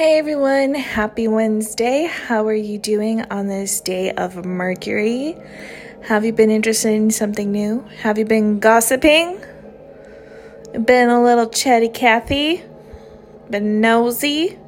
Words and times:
Hey 0.00 0.16
everyone, 0.16 0.72
happy 0.72 1.28
Wednesday. 1.28 2.04
How 2.06 2.46
are 2.46 2.54
you 2.54 2.78
doing 2.78 3.20
on 3.30 3.48
this 3.48 3.82
day 3.82 4.10
of 4.12 4.46
Mercury? 4.46 5.36
Have 6.04 6.24
you 6.24 6.32
been 6.32 6.48
interested 6.48 6.94
in 6.94 7.10
something 7.10 7.52
new? 7.52 7.84
Have 7.98 8.16
you 8.16 8.24
been 8.24 8.60
gossiping? 8.60 9.38
Been 10.72 11.10
a 11.10 11.22
little 11.22 11.50
chatty 11.50 11.90
Cathy? 11.90 12.64
Been 13.50 13.82
nosy? 13.82 14.58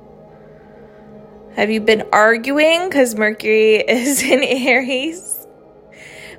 Have 1.55 1.71
you 1.71 1.81
been 1.81 2.07
arguing? 2.13 2.91
Because 2.91 3.15
Mercury 3.15 3.77
is 3.89 4.23
in 4.23 4.43
Aries. 4.43 5.47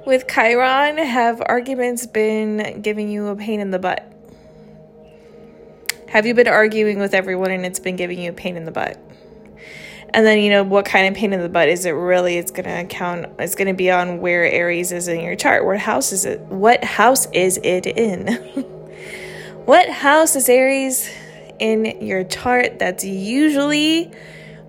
With 0.05 0.27
Chiron, 0.27 0.99
have 0.99 1.41
arguments 1.47 2.05
been 2.05 2.79
giving 2.83 3.09
you 3.09 3.25
a 3.29 3.35
pain 3.35 3.59
in 3.59 3.71
the 3.71 3.79
butt? 3.79 4.12
Have 6.13 6.27
you 6.27 6.35
been 6.35 6.47
arguing 6.47 6.99
with 6.99 7.15
everyone 7.15 7.49
and 7.49 7.65
it's 7.65 7.79
been 7.79 7.95
giving 7.95 8.19
you 8.19 8.29
a 8.29 8.33
pain 8.33 8.55
in 8.55 8.65
the 8.65 8.71
butt? 8.71 8.99
And 10.11 10.23
then, 10.23 10.43
you 10.43 10.51
know, 10.51 10.61
what 10.61 10.85
kind 10.85 11.07
of 11.07 11.15
pain 11.19 11.33
in 11.33 11.41
the 11.41 11.49
butt 11.49 11.69
is 11.69 11.87
it 11.87 11.89
really? 11.89 12.37
It's 12.37 12.51
going 12.51 12.65
to 12.65 12.85
count, 12.85 13.31
it's 13.39 13.55
going 13.55 13.67
to 13.67 13.73
be 13.73 13.89
on 13.89 14.19
where 14.19 14.45
Aries 14.45 14.91
is 14.91 15.07
in 15.07 15.21
your 15.21 15.35
chart. 15.35 15.65
What 15.65 15.79
house 15.79 16.11
is 16.11 16.23
it? 16.25 16.39
What 16.41 16.83
house 16.83 17.25
is 17.31 17.59
it 17.63 17.87
in? 17.87 18.27
what 19.65 19.89
house 19.89 20.35
is 20.35 20.49
Aries 20.49 21.09
in 21.57 22.05
your 22.05 22.23
chart? 22.23 22.77
That's 22.77 23.03
usually 23.03 24.11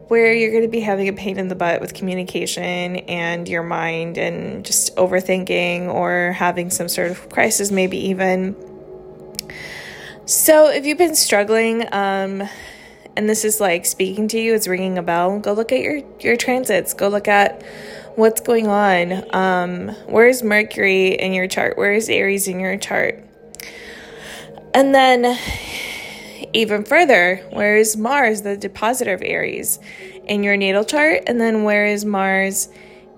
where 0.08 0.32
you're 0.32 0.50
going 0.50 0.62
to 0.62 0.68
be 0.70 0.80
having 0.80 1.08
a 1.08 1.12
pain 1.12 1.38
in 1.38 1.48
the 1.48 1.54
butt 1.54 1.82
with 1.82 1.92
communication 1.92 2.96
and 2.96 3.46
your 3.46 3.62
mind 3.62 4.16
and 4.16 4.64
just 4.64 4.96
overthinking 4.96 5.92
or 5.92 6.32
having 6.32 6.70
some 6.70 6.88
sort 6.88 7.10
of 7.10 7.28
crisis, 7.28 7.70
maybe 7.70 7.98
even 7.98 8.56
so, 10.26 10.68
if 10.68 10.86
you've 10.86 10.98
been 10.98 11.14
struggling, 11.14 11.82
um, 11.92 12.42
and 13.16 13.28
this 13.28 13.44
is 13.44 13.60
like 13.60 13.86
speaking 13.86 14.26
to 14.28 14.40
you, 14.40 14.54
it's 14.54 14.66
ringing 14.66 14.98
a 14.98 15.02
bell, 15.02 15.38
go 15.38 15.52
look 15.52 15.70
at 15.70 15.80
your, 15.80 16.02
your 16.20 16.36
transits. 16.36 16.94
Go 16.94 17.08
look 17.08 17.28
at 17.28 17.62
what's 18.16 18.40
going 18.40 18.66
on. 18.66 19.34
Um, 19.34 19.88
where's 20.06 20.42
Mercury 20.42 21.08
in 21.14 21.32
your 21.32 21.46
chart? 21.46 21.76
Where 21.76 21.92
is 21.92 22.08
Aries 22.08 22.48
in 22.48 22.58
your 22.58 22.76
chart? 22.76 23.22
And 24.72 24.94
then, 24.94 25.38
even 26.52 26.84
further, 26.84 27.36
where 27.50 27.76
is 27.76 27.96
Mars, 27.96 28.42
the 28.42 28.56
dispositor 28.56 29.14
of 29.14 29.22
Aries, 29.22 29.78
in 30.26 30.42
your 30.42 30.56
natal 30.56 30.84
chart? 30.84 31.24
And 31.26 31.40
then, 31.40 31.62
where 31.64 31.86
is 31.86 32.04
Mars 32.04 32.68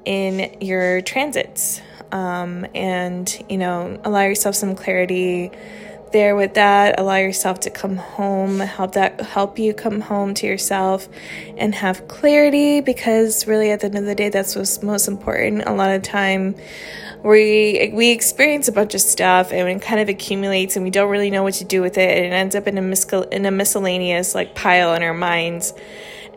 in 0.05 0.57
your 0.61 1.01
transits? 1.03 1.81
Um, 2.13 2.67
and, 2.75 3.45
you 3.49 3.59
know, 3.59 4.01
allow 4.05 4.23
yourself 4.23 4.55
some 4.55 4.75
clarity 4.75 5.51
there 6.13 6.37
with 6.37 6.55
that. 6.55 6.99
Allow 6.99 7.17
yourself 7.17 7.61
to 7.61 7.71
come 7.71 7.97
home 7.97 8.59
help 8.59 8.93
that 8.93 9.21
help 9.21 9.59
you 9.59 9.75
come 9.75 10.01
home 10.01 10.35
to 10.35 10.47
yourself 10.47 11.09
and 11.57 11.75
have 11.75 12.09
clarity 12.09 12.81
because 12.81 13.47
really 13.47 13.71
at 13.71 13.81
the 13.81 13.87
end 13.87 13.97
of 13.97 14.05
the 14.05 14.15
day 14.15 14.29
that's 14.29 14.57
what's 14.57 14.83
most 14.83 15.09
important. 15.09 15.65
A 15.67 15.73
lot 15.73 15.91
of 15.91 16.03
time 16.03 16.55
we 17.23 17.91
we 17.93 18.11
experience 18.11 18.69
a 18.69 18.73
bunch 18.73 18.95
of 18.95 19.01
stuff 19.01 19.53
and 19.53 19.69
it 19.69 19.83
kind 19.83 20.01
of 20.01 20.09
accumulates 20.09 20.77
and 20.77 20.85
we 20.85 20.91
don't 20.91 21.11
really 21.11 21.31
know 21.31 21.43
what 21.43 21.55
to 21.55 21.65
do 21.65 21.81
with 21.83 21.99
it 21.99 22.17
and 22.17 22.27
it 22.27 22.37
ends 22.37 22.55
up 22.55 22.67
in 22.67 22.79
a 22.79 22.83
mis- 22.83 23.07
in 23.33 23.47
a 23.47 23.51
miscellaneous 23.51 24.35
like 24.35 24.55
pile 24.55 24.95
in 24.95 25.03
our 25.03 25.15
minds. 25.15 25.75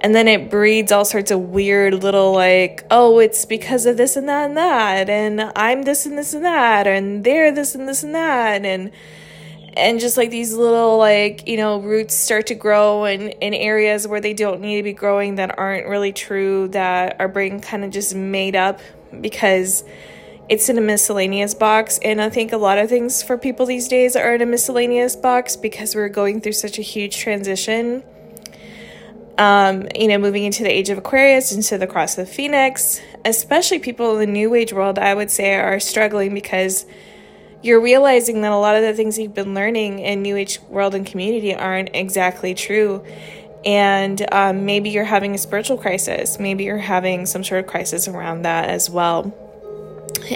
And 0.01 0.15
then 0.15 0.29
it 0.29 0.49
breeds 0.49 0.93
all 0.93 1.03
sorts 1.03 1.29
of 1.29 1.41
weird 1.41 1.93
little 1.93 2.33
like 2.33 2.85
oh 2.89 3.19
it's 3.19 3.45
because 3.45 3.85
of 3.85 3.97
this 3.97 4.15
and 4.15 4.29
that 4.29 4.45
and 4.45 4.57
that 4.57 5.09
and 5.09 5.51
i'm 5.57 5.83
this 5.83 6.05
and 6.05 6.17
this 6.17 6.33
and 6.33 6.45
that 6.45 6.87
and 6.87 7.25
they're 7.25 7.51
this 7.51 7.75
and 7.75 7.85
this 7.85 8.01
and 8.01 8.15
that 8.15 8.63
and 8.65 8.91
and 9.73 9.99
just 9.99 10.17
like 10.17 10.29
these 10.29 10.53
little 10.53 10.97
like 10.97 11.47
you 11.47 11.57
know 11.57 11.79
roots 11.79 12.15
start 12.15 12.47
to 12.47 12.55
grow 12.55 13.05
in 13.05 13.29
in 13.29 13.53
areas 13.53 14.07
where 14.07 14.21
they 14.21 14.33
don't 14.33 14.61
need 14.61 14.77
to 14.77 14.83
be 14.83 14.93
growing 14.93 15.35
that 15.35 15.57
aren't 15.57 15.87
really 15.87 16.11
true 16.11 16.67
that 16.69 17.19
our 17.19 17.27
brain 17.27 17.59
kind 17.59 17.83
of 17.83 17.91
just 17.91 18.15
made 18.15 18.55
up 18.55 18.79
because 19.21 19.83
it's 20.49 20.67
in 20.67 20.79
a 20.79 20.81
miscellaneous 20.81 21.53
box. 21.53 21.99
And 22.03 22.21
i 22.21 22.29
think 22.29 22.51
a 22.51 22.57
lot 22.57 22.77
of 22.77 22.89
things 22.89 23.21
for 23.23 23.37
people 23.37 23.65
these 23.65 23.87
days 23.87 24.15
are 24.15 24.33
in 24.33 24.41
a 24.41 24.45
miscellaneous 24.45 25.15
box 25.15 25.55
because 25.55 25.95
we're 25.95 26.09
going 26.09 26.41
through 26.41 26.53
such 26.53 26.79
a 26.79 26.81
huge 26.81 27.17
transition. 27.17 28.03
Um, 29.37 29.87
you 29.95 30.09
know, 30.09 30.17
moving 30.17 30.43
into 30.43 30.63
the 30.63 30.69
age 30.69 30.89
of 30.89 30.97
Aquarius, 30.97 31.53
into 31.53 31.77
the 31.77 31.87
cross 31.87 32.17
of 32.17 32.27
Phoenix, 32.27 32.99
especially 33.23 33.79
people 33.79 34.11
in 34.15 34.19
the 34.19 34.25
New 34.25 34.53
Age 34.53 34.73
world, 34.73 34.99
I 34.99 35.13
would 35.13 35.31
say 35.31 35.55
are 35.55 35.79
struggling 35.79 36.33
because 36.33 36.85
you're 37.61 37.81
realizing 37.81 38.41
that 38.41 38.51
a 38.51 38.57
lot 38.57 38.75
of 38.75 38.83
the 38.83 38.93
things 38.93 39.17
you've 39.17 39.33
been 39.33 39.53
learning 39.53 39.99
in 39.99 40.21
New 40.21 40.37
Age 40.37 40.59
world 40.69 40.95
and 40.95 41.05
community 41.05 41.53
aren't 41.53 41.89
exactly 41.93 42.53
true. 42.53 43.03
And 43.65 44.25
um, 44.33 44.65
maybe 44.65 44.89
you're 44.89 45.03
having 45.03 45.35
a 45.35 45.37
spiritual 45.37 45.77
crisis. 45.77 46.39
Maybe 46.39 46.63
you're 46.63 46.77
having 46.77 47.25
some 47.25 47.43
sort 47.43 47.63
of 47.63 47.69
crisis 47.69 48.07
around 48.07 48.43
that 48.43 48.69
as 48.69 48.89
well. 48.89 49.33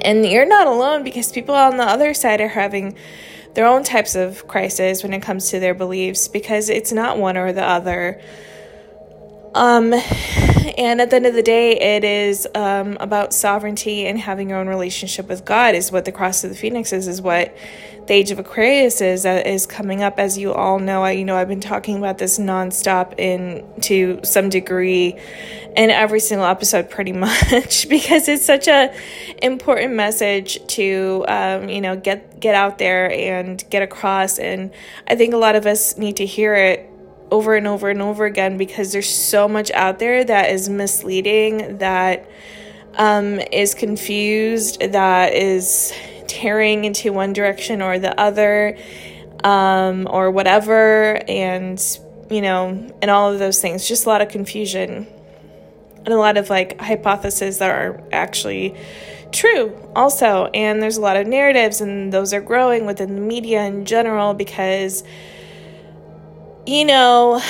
And 0.03 0.25
you're 0.25 0.45
not 0.45 0.67
alone 0.67 1.03
because 1.03 1.31
people 1.31 1.55
on 1.55 1.77
the 1.77 1.83
other 1.83 2.13
side 2.13 2.41
are 2.41 2.49
having 2.49 2.97
their 3.53 3.65
own 3.65 3.83
types 3.83 4.15
of 4.15 4.47
crisis 4.47 5.03
when 5.03 5.13
it 5.13 5.21
comes 5.21 5.49
to 5.51 5.59
their 5.59 5.73
beliefs 5.73 6.27
because 6.27 6.69
it's 6.69 6.91
not 6.91 7.17
one 7.17 7.37
or 7.37 7.53
the 7.53 7.63
other. 7.63 8.21
Um, 9.55 9.93
and 10.77 11.01
at 11.01 11.09
the 11.09 11.15
end 11.15 11.25
of 11.25 11.33
the 11.33 11.43
day, 11.43 11.79
it 11.79 12.03
is 12.03 12.47
um, 12.55 12.97
about 12.99 13.33
sovereignty 13.33 14.07
and 14.07 14.17
having 14.17 14.49
your 14.49 14.59
own 14.59 14.67
relationship 14.67 15.27
with 15.27 15.45
God, 15.45 15.75
is 15.75 15.91
what 15.91 16.05
the 16.05 16.11
Cross 16.11 16.43
of 16.43 16.49
the 16.49 16.55
Phoenix 16.55 16.91
is, 16.91 17.07
is 17.07 17.21
what 17.21 17.55
the 18.07 18.13
Age 18.13 18.31
of 18.31 18.39
Aquarius 18.39 18.99
is, 18.99 19.23
that 19.23 19.47
is 19.47 19.65
coming 19.65 20.01
up. 20.01 20.19
As 20.19 20.37
you 20.37 20.53
all 20.53 20.79
know, 20.79 21.03
I, 21.03 21.11
you 21.11 21.23
know, 21.23 21.37
I've 21.37 21.47
been 21.47 21.61
talking 21.61 21.97
about 21.97 22.17
this 22.17 22.39
nonstop 22.39 23.17
in 23.19 23.65
to 23.81 24.19
some 24.23 24.49
degree 24.49 25.19
in 25.75 25.89
every 25.89 26.19
single 26.19 26.47
episode, 26.47 26.89
pretty 26.89 27.13
much, 27.13 27.87
because 27.87 28.27
it's 28.27 28.45
such 28.45 28.67
a 28.67 28.93
important 29.41 29.93
message 29.93 30.65
to, 30.67 31.25
um, 31.27 31.69
you 31.69 31.81
know, 31.81 31.95
get 31.95 32.39
get 32.39 32.55
out 32.55 32.77
there 32.77 33.11
and 33.11 33.63
get 33.69 33.83
across. 33.83 34.39
And 34.39 34.71
I 35.07 35.15
think 35.15 35.33
a 35.33 35.37
lot 35.37 35.55
of 35.55 35.65
us 35.65 35.97
need 35.97 36.17
to 36.17 36.25
hear 36.25 36.55
it 36.55 36.89
over 37.33 37.55
and 37.55 37.65
over 37.65 37.89
and 37.89 37.99
over 37.99 38.25
again 38.25 38.57
because 38.57 38.91
there's 38.91 39.09
so 39.09 39.47
much 39.47 39.71
out 39.71 39.97
there 39.97 40.23
that 40.23 40.51
is 40.51 40.69
misleading, 40.69 41.79
that 41.79 42.29
um, 42.93 43.39
is 43.51 43.73
confused, 43.73 44.79
that 44.79 45.33
is 45.33 45.91
tearing 46.27 46.85
into 46.85 47.11
one 47.11 47.33
direction 47.33 47.81
or 47.81 47.97
the 47.97 48.17
other, 48.21 48.77
um, 49.43 50.07
or 50.11 50.29
whatever, 50.29 51.19
and 51.27 51.99
you 52.29 52.41
know, 52.41 52.67
and 53.01 53.09
all 53.09 53.33
of 53.33 53.39
those 53.39 53.59
things. 53.59 53.87
Just 53.87 54.05
a 54.05 54.09
lot 54.09 54.21
of 54.21 54.29
confusion 54.29 55.07
and 56.05 56.13
a 56.13 56.17
lot 56.17 56.37
of 56.37 56.51
like 56.51 56.79
hypotheses 56.79 57.57
that 57.57 57.71
are 57.71 57.99
actually 58.11 58.75
true 59.31 59.75
also 59.95 60.45
and 60.53 60.79
there's 60.79 60.97
a 60.97 61.01
lot 61.01 61.17
of 61.17 61.25
narratives 61.25 61.81
and 61.81 62.13
those 62.13 62.33
are 62.33 62.41
growing 62.41 62.85
within 62.85 63.15
the 63.15 63.21
media 63.21 63.63
in 63.63 63.83
general 63.83 64.35
because 64.35 65.03
you 66.65 66.85
know, 66.85 67.41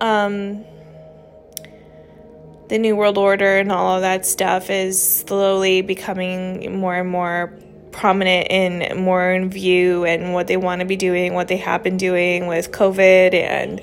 um, 0.00 0.64
the 2.68 2.78
New 2.78 2.96
World 2.96 3.18
Order 3.18 3.58
and 3.58 3.70
all 3.70 3.96
of 3.96 4.02
that 4.02 4.26
stuff 4.26 4.70
is 4.70 5.00
slowly 5.20 5.82
becoming 5.82 6.78
more 6.78 6.94
and 6.94 7.08
more 7.08 7.52
prominent 7.92 8.46
and 8.50 9.00
more 9.00 9.32
in 9.32 9.50
view 9.50 10.04
and 10.04 10.32
what 10.32 10.46
they 10.46 10.56
want 10.56 10.80
to 10.80 10.86
be 10.86 10.96
doing, 10.96 11.34
what 11.34 11.48
they 11.48 11.56
have 11.56 11.82
been 11.82 11.96
doing 11.96 12.46
with 12.46 12.70
COVID 12.70 13.34
and 13.34 13.80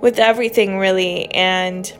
with 0.00 0.18
everything 0.18 0.78
really. 0.78 1.30
And, 1.32 1.90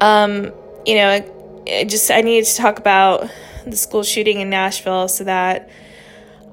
um, 0.00 0.52
you 0.86 0.94
know, 0.94 1.24
I 1.66 1.84
just 1.84 2.10
I 2.10 2.20
needed 2.20 2.46
to 2.46 2.56
talk 2.56 2.78
about 2.78 3.28
the 3.66 3.76
school 3.76 4.02
shooting 4.02 4.40
in 4.40 4.50
Nashville 4.50 5.08
so 5.08 5.24
that 5.24 5.68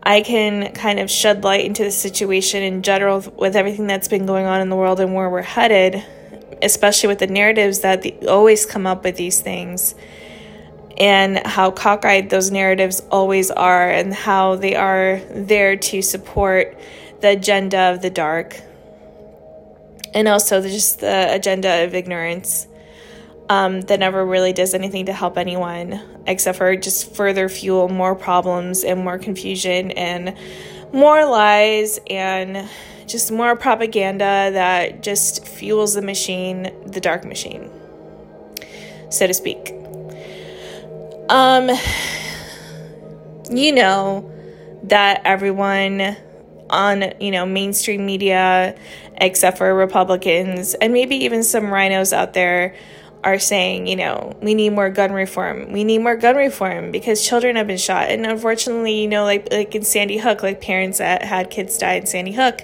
I 0.03 0.21
can 0.21 0.73
kind 0.73 0.99
of 0.99 1.11
shed 1.11 1.43
light 1.43 1.65
into 1.65 1.83
the 1.83 1.91
situation 1.91 2.63
in 2.63 2.81
general 2.81 3.23
with 3.37 3.55
everything 3.55 3.87
that's 3.87 4.07
been 4.07 4.25
going 4.25 4.45
on 4.45 4.61
in 4.61 4.69
the 4.69 4.75
world 4.75 4.99
and 4.99 5.13
where 5.13 5.29
we're 5.29 5.43
headed, 5.43 6.03
especially 6.61 7.07
with 7.07 7.19
the 7.19 7.27
narratives 7.27 7.81
that 7.81 8.01
the, 8.01 8.27
always 8.27 8.65
come 8.65 8.87
up 8.87 9.03
with 9.03 9.15
these 9.15 9.41
things 9.41 9.93
and 10.97 11.45
how 11.45 11.71
cockeyed 11.71 12.29
those 12.29 12.51
narratives 12.51 13.01
always 13.11 13.51
are 13.51 13.89
and 13.89 14.13
how 14.13 14.55
they 14.55 14.75
are 14.75 15.21
there 15.31 15.75
to 15.75 16.01
support 16.01 16.77
the 17.21 17.29
agenda 17.29 17.91
of 17.91 18.01
the 18.01 18.09
dark 18.09 18.59
and 20.13 20.27
also 20.27 20.61
just 20.61 20.99
the 20.99 21.33
agenda 21.33 21.83
of 21.83 21.95
ignorance 21.95 22.67
um, 23.49 23.81
that 23.81 23.99
never 23.99 24.25
really 24.25 24.53
does 24.53 24.73
anything 24.73 25.05
to 25.05 25.13
help 25.13 25.37
anyone 25.37 26.01
except 26.27 26.57
for 26.57 26.75
just 26.75 27.15
further 27.15 27.49
fuel 27.49 27.89
more 27.89 28.15
problems 28.15 28.83
and 28.83 29.03
more 29.03 29.17
confusion 29.17 29.91
and 29.91 30.35
more 30.93 31.25
lies 31.25 31.99
and 32.09 32.69
just 33.07 33.31
more 33.31 33.55
propaganda 33.55 34.49
that 34.53 35.03
just 35.03 35.45
fuels 35.47 35.93
the 35.93 36.01
machine, 36.01 36.71
the 36.85 37.01
dark 37.01 37.25
machine, 37.25 37.69
so 39.09 39.27
to 39.27 39.33
speak. 39.33 39.73
Um, 41.29 41.69
you 43.49 43.73
know 43.73 44.31
that 44.83 45.21
everyone 45.25 46.17
on, 46.69 47.13
you 47.19 47.31
know, 47.31 47.45
mainstream 47.45 48.05
media, 48.05 48.77
except 49.17 49.57
for 49.57 49.73
Republicans 49.73 50.73
and 50.75 50.93
maybe 50.93 51.15
even 51.17 51.43
some 51.43 51.65
RINOs 51.65 52.13
out 52.13 52.33
there 52.33 52.75
are 53.23 53.39
saying, 53.39 53.87
you 53.87 53.95
know, 53.95 54.35
we 54.41 54.55
need 54.55 54.71
more 54.71 54.89
gun 54.89 55.11
reform. 55.11 55.71
We 55.71 55.83
need 55.83 55.99
more 55.99 56.15
gun 56.15 56.35
reform 56.35 56.91
because 56.91 57.25
children 57.25 57.55
have 57.55 57.67
been 57.67 57.77
shot. 57.77 58.09
And 58.09 58.25
unfortunately, 58.25 59.01
you 59.01 59.07
know, 59.07 59.23
like 59.23 59.51
like 59.51 59.75
in 59.75 59.83
Sandy 59.83 60.17
Hook, 60.17 60.41
like 60.41 60.61
parents 60.61 60.97
that 60.97 61.23
had 61.23 61.49
kids 61.49 61.77
die 61.77 61.93
in 61.93 62.05
Sandy 62.05 62.33
Hook 62.33 62.61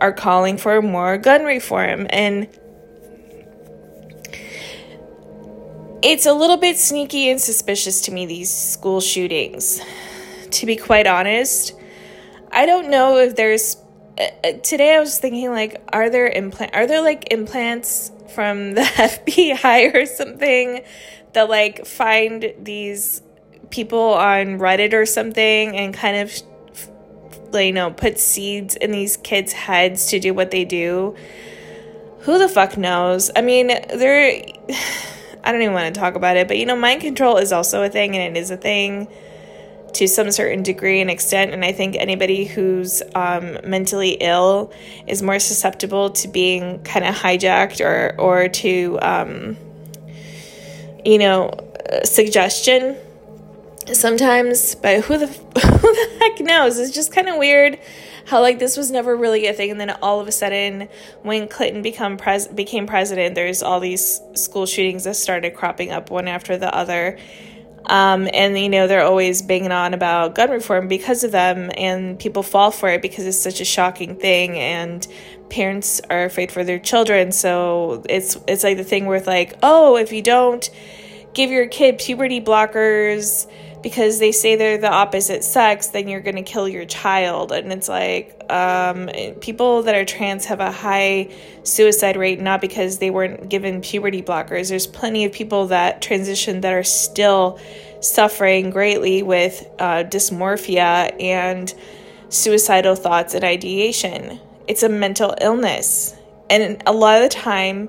are 0.00 0.12
calling 0.12 0.56
for 0.56 0.80
more 0.80 1.18
gun 1.18 1.44
reform. 1.44 2.06
And 2.10 2.48
it's 6.02 6.26
a 6.26 6.32
little 6.32 6.56
bit 6.58 6.78
sneaky 6.78 7.28
and 7.28 7.40
suspicious 7.40 8.02
to 8.02 8.12
me, 8.12 8.26
these 8.26 8.54
school 8.54 9.00
shootings. 9.00 9.80
To 10.50 10.64
be 10.64 10.76
quite 10.76 11.06
honest, 11.06 11.74
I 12.52 12.66
don't 12.66 12.88
know 12.88 13.18
if 13.18 13.36
there's. 13.36 13.76
Uh, 14.16 14.28
uh 14.44 14.52
today 14.62 14.94
I 14.94 15.00
was 15.00 15.18
thinking, 15.18 15.50
like, 15.50 15.82
are 15.92 16.08
there 16.08 16.28
implant? 16.28 16.74
Are 16.74 16.86
there 16.86 17.02
like 17.02 17.32
implants 17.32 18.12
from 18.34 18.74
the 18.74 18.80
FBI 18.82 19.94
or 19.94 20.06
something 20.06 20.82
that 21.32 21.48
like 21.48 21.86
find 21.86 22.52
these 22.60 23.22
people 23.70 24.14
on 24.14 24.58
Reddit 24.58 24.92
or 24.92 25.06
something 25.06 25.76
and 25.76 25.92
kind 25.92 26.16
of 26.16 26.32
you 27.54 27.72
know 27.72 27.90
put 27.90 28.18
seeds 28.18 28.76
in 28.76 28.90
these 28.90 29.16
kids' 29.16 29.52
heads 29.52 30.06
to 30.06 30.20
do 30.20 30.34
what 30.34 30.50
they 30.50 30.64
do. 30.64 31.16
Who 32.20 32.38
the 32.38 32.48
fuck 32.48 32.76
knows? 32.76 33.30
I 33.34 33.42
mean, 33.42 33.68
there 33.68 34.42
I 35.44 35.52
don't 35.52 35.62
even 35.62 35.74
want 35.74 35.94
to 35.94 35.98
talk 35.98 36.14
about 36.14 36.36
it, 36.36 36.48
but 36.48 36.58
you 36.58 36.66
know, 36.66 36.76
mind 36.76 37.00
control 37.00 37.36
is 37.36 37.52
also 37.52 37.82
a 37.82 37.88
thing 37.88 38.16
and 38.16 38.36
it 38.36 38.40
is 38.40 38.50
a 38.50 38.56
thing 38.56 39.08
to 39.94 40.06
some 40.06 40.30
certain 40.30 40.62
degree 40.62 41.00
and 41.00 41.10
extent. 41.10 41.52
And 41.52 41.64
I 41.64 41.72
think 41.72 41.96
anybody 41.96 42.44
who's 42.44 43.02
um, 43.14 43.58
mentally 43.64 44.12
ill 44.20 44.72
is 45.06 45.22
more 45.22 45.38
susceptible 45.38 46.10
to 46.10 46.28
being 46.28 46.82
kind 46.82 47.04
of 47.04 47.14
hijacked 47.14 47.84
or, 47.84 48.18
or 48.20 48.48
to, 48.48 48.98
um, 49.02 49.56
you 51.04 51.18
know, 51.18 51.52
suggestion 52.04 52.96
sometimes. 53.92 54.74
But 54.74 55.04
who 55.04 55.18
the, 55.18 55.26
who 55.26 55.32
the 55.52 56.16
heck 56.20 56.40
knows? 56.40 56.78
It's 56.78 56.92
just 56.92 57.12
kind 57.12 57.28
of 57.28 57.36
weird 57.36 57.78
how 58.28 58.42
like 58.42 58.58
this 58.58 58.76
was 58.76 58.90
never 58.90 59.16
really 59.16 59.46
a 59.46 59.54
thing 59.54 59.70
and 59.70 59.80
then 59.80 59.90
all 60.02 60.20
of 60.20 60.28
a 60.28 60.32
sudden 60.32 60.86
when 61.22 61.48
clinton 61.48 61.80
become 61.80 62.16
pres- 62.18 62.46
became 62.48 62.86
president 62.86 63.34
there's 63.34 63.62
all 63.62 63.80
these 63.80 64.20
school 64.34 64.66
shootings 64.66 65.04
that 65.04 65.14
started 65.14 65.54
cropping 65.54 65.90
up 65.90 66.10
one 66.10 66.28
after 66.28 66.58
the 66.58 66.72
other 66.74 67.18
um, 67.88 68.28
and 68.32 68.58
you 68.58 68.68
know 68.68 68.86
they're 68.86 69.04
always 69.04 69.42
banging 69.42 69.72
on 69.72 69.94
about 69.94 70.34
gun 70.34 70.50
reform 70.50 70.88
because 70.88 71.24
of 71.24 71.32
them, 71.32 71.70
and 71.76 72.18
people 72.18 72.42
fall 72.42 72.70
for 72.70 72.88
it 72.88 73.02
because 73.02 73.26
it's 73.26 73.38
such 73.38 73.60
a 73.60 73.64
shocking 73.64 74.16
thing, 74.16 74.58
and 74.58 75.06
parents 75.50 76.00
are 76.10 76.24
afraid 76.24 76.52
for 76.52 76.64
their 76.64 76.78
children. 76.78 77.32
So 77.32 78.02
it's 78.08 78.36
it's 78.46 78.64
like 78.64 78.76
the 78.76 78.84
thing 78.84 79.06
where 79.06 79.16
it's 79.16 79.26
like, 79.26 79.58
oh, 79.62 79.96
if 79.96 80.12
you 80.12 80.22
don't 80.22 80.68
give 81.34 81.50
your 81.50 81.66
kid 81.66 81.98
puberty 81.98 82.40
blockers 82.40 83.46
because 83.82 84.18
they 84.18 84.32
say 84.32 84.56
they're 84.56 84.78
the 84.78 84.90
opposite 84.90 85.44
sex, 85.44 85.88
then 85.88 86.08
you're 86.08 86.20
going 86.20 86.36
to 86.36 86.42
kill 86.42 86.68
your 86.68 86.84
child. 86.84 87.52
And 87.52 87.72
it's 87.72 87.88
like, 87.88 88.34
um, 88.50 89.08
people 89.40 89.82
that 89.82 89.94
are 89.94 90.04
trans 90.04 90.46
have 90.46 90.60
a 90.60 90.72
high 90.72 91.30
suicide 91.62 92.16
rate, 92.16 92.40
not 92.40 92.60
because 92.60 92.98
they 92.98 93.10
weren't 93.10 93.48
given 93.48 93.80
puberty 93.80 94.22
blockers. 94.22 94.68
There's 94.68 94.86
plenty 94.86 95.24
of 95.24 95.32
people 95.32 95.66
that 95.68 96.02
transition 96.02 96.60
that 96.62 96.72
are 96.72 96.84
still 96.84 97.58
suffering 98.00 98.70
greatly 98.70 99.22
with 99.22 99.66
uh, 99.78 100.04
dysmorphia 100.04 101.20
and 101.20 101.72
suicidal 102.28 102.94
thoughts 102.94 103.34
and 103.34 103.44
ideation. 103.44 104.40
It's 104.66 104.82
a 104.82 104.88
mental 104.88 105.34
illness. 105.40 106.14
And 106.50 106.82
a 106.86 106.92
lot 106.92 107.22
of 107.22 107.30
the 107.30 107.36
time, 107.36 107.88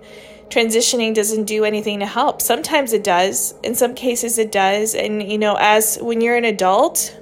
transitioning 0.50 1.14
doesn't 1.14 1.46
do 1.46 1.64
anything 1.64 2.00
to 2.00 2.06
help. 2.06 2.42
Sometimes 2.42 2.94
it 2.94 3.04
does, 3.04 3.54
in 3.64 3.76
some 3.76 3.96
cases 3.96 4.38
it 4.38 4.52
does. 4.52 4.96
And 4.96 5.32
you 5.32 5.38
know, 5.38 5.56
as 5.60 5.98
when 6.02 6.22
you're 6.22 6.36
an 6.36 6.46
adult, 6.46 7.16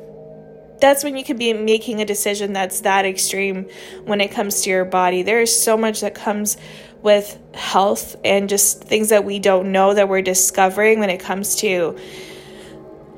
that's 0.80 1.04
when 1.04 1.18
you 1.18 1.24
could 1.24 1.40
be 1.40 1.54
making 1.54 2.02
a 2.02 2.06
decision 2.06 2.54
that's 2.54 2.82
that 2.82 3.06
extreme 3.06 3.68
when 4.06 4.22
it 4.22 4.32
comes 4.32 4.62
to 4.62 4.70
your 4.70 4.86
body. 4.86 5.24
There 5.24 5.42
is 5.42 5.64
so 5.64 5.76
much 5.78 6.02
that 6.02 6.16
comes 6.16 6.58
with 7.02 7.40
health 7.54 8.16
and 8.24 8.50
just 8.50 8.84
things 8.84 9.10
that 9.10 9.24
we 9.24 9.40
don't 9.40 9.72
know 9.72 9.94
that 9.94 10.10
we're 10.10 10.22
discovering 10.22 11.00
when 11.00 11.10
it 11.10 11.20
comes 11.20 11.56
to 11.58 11.98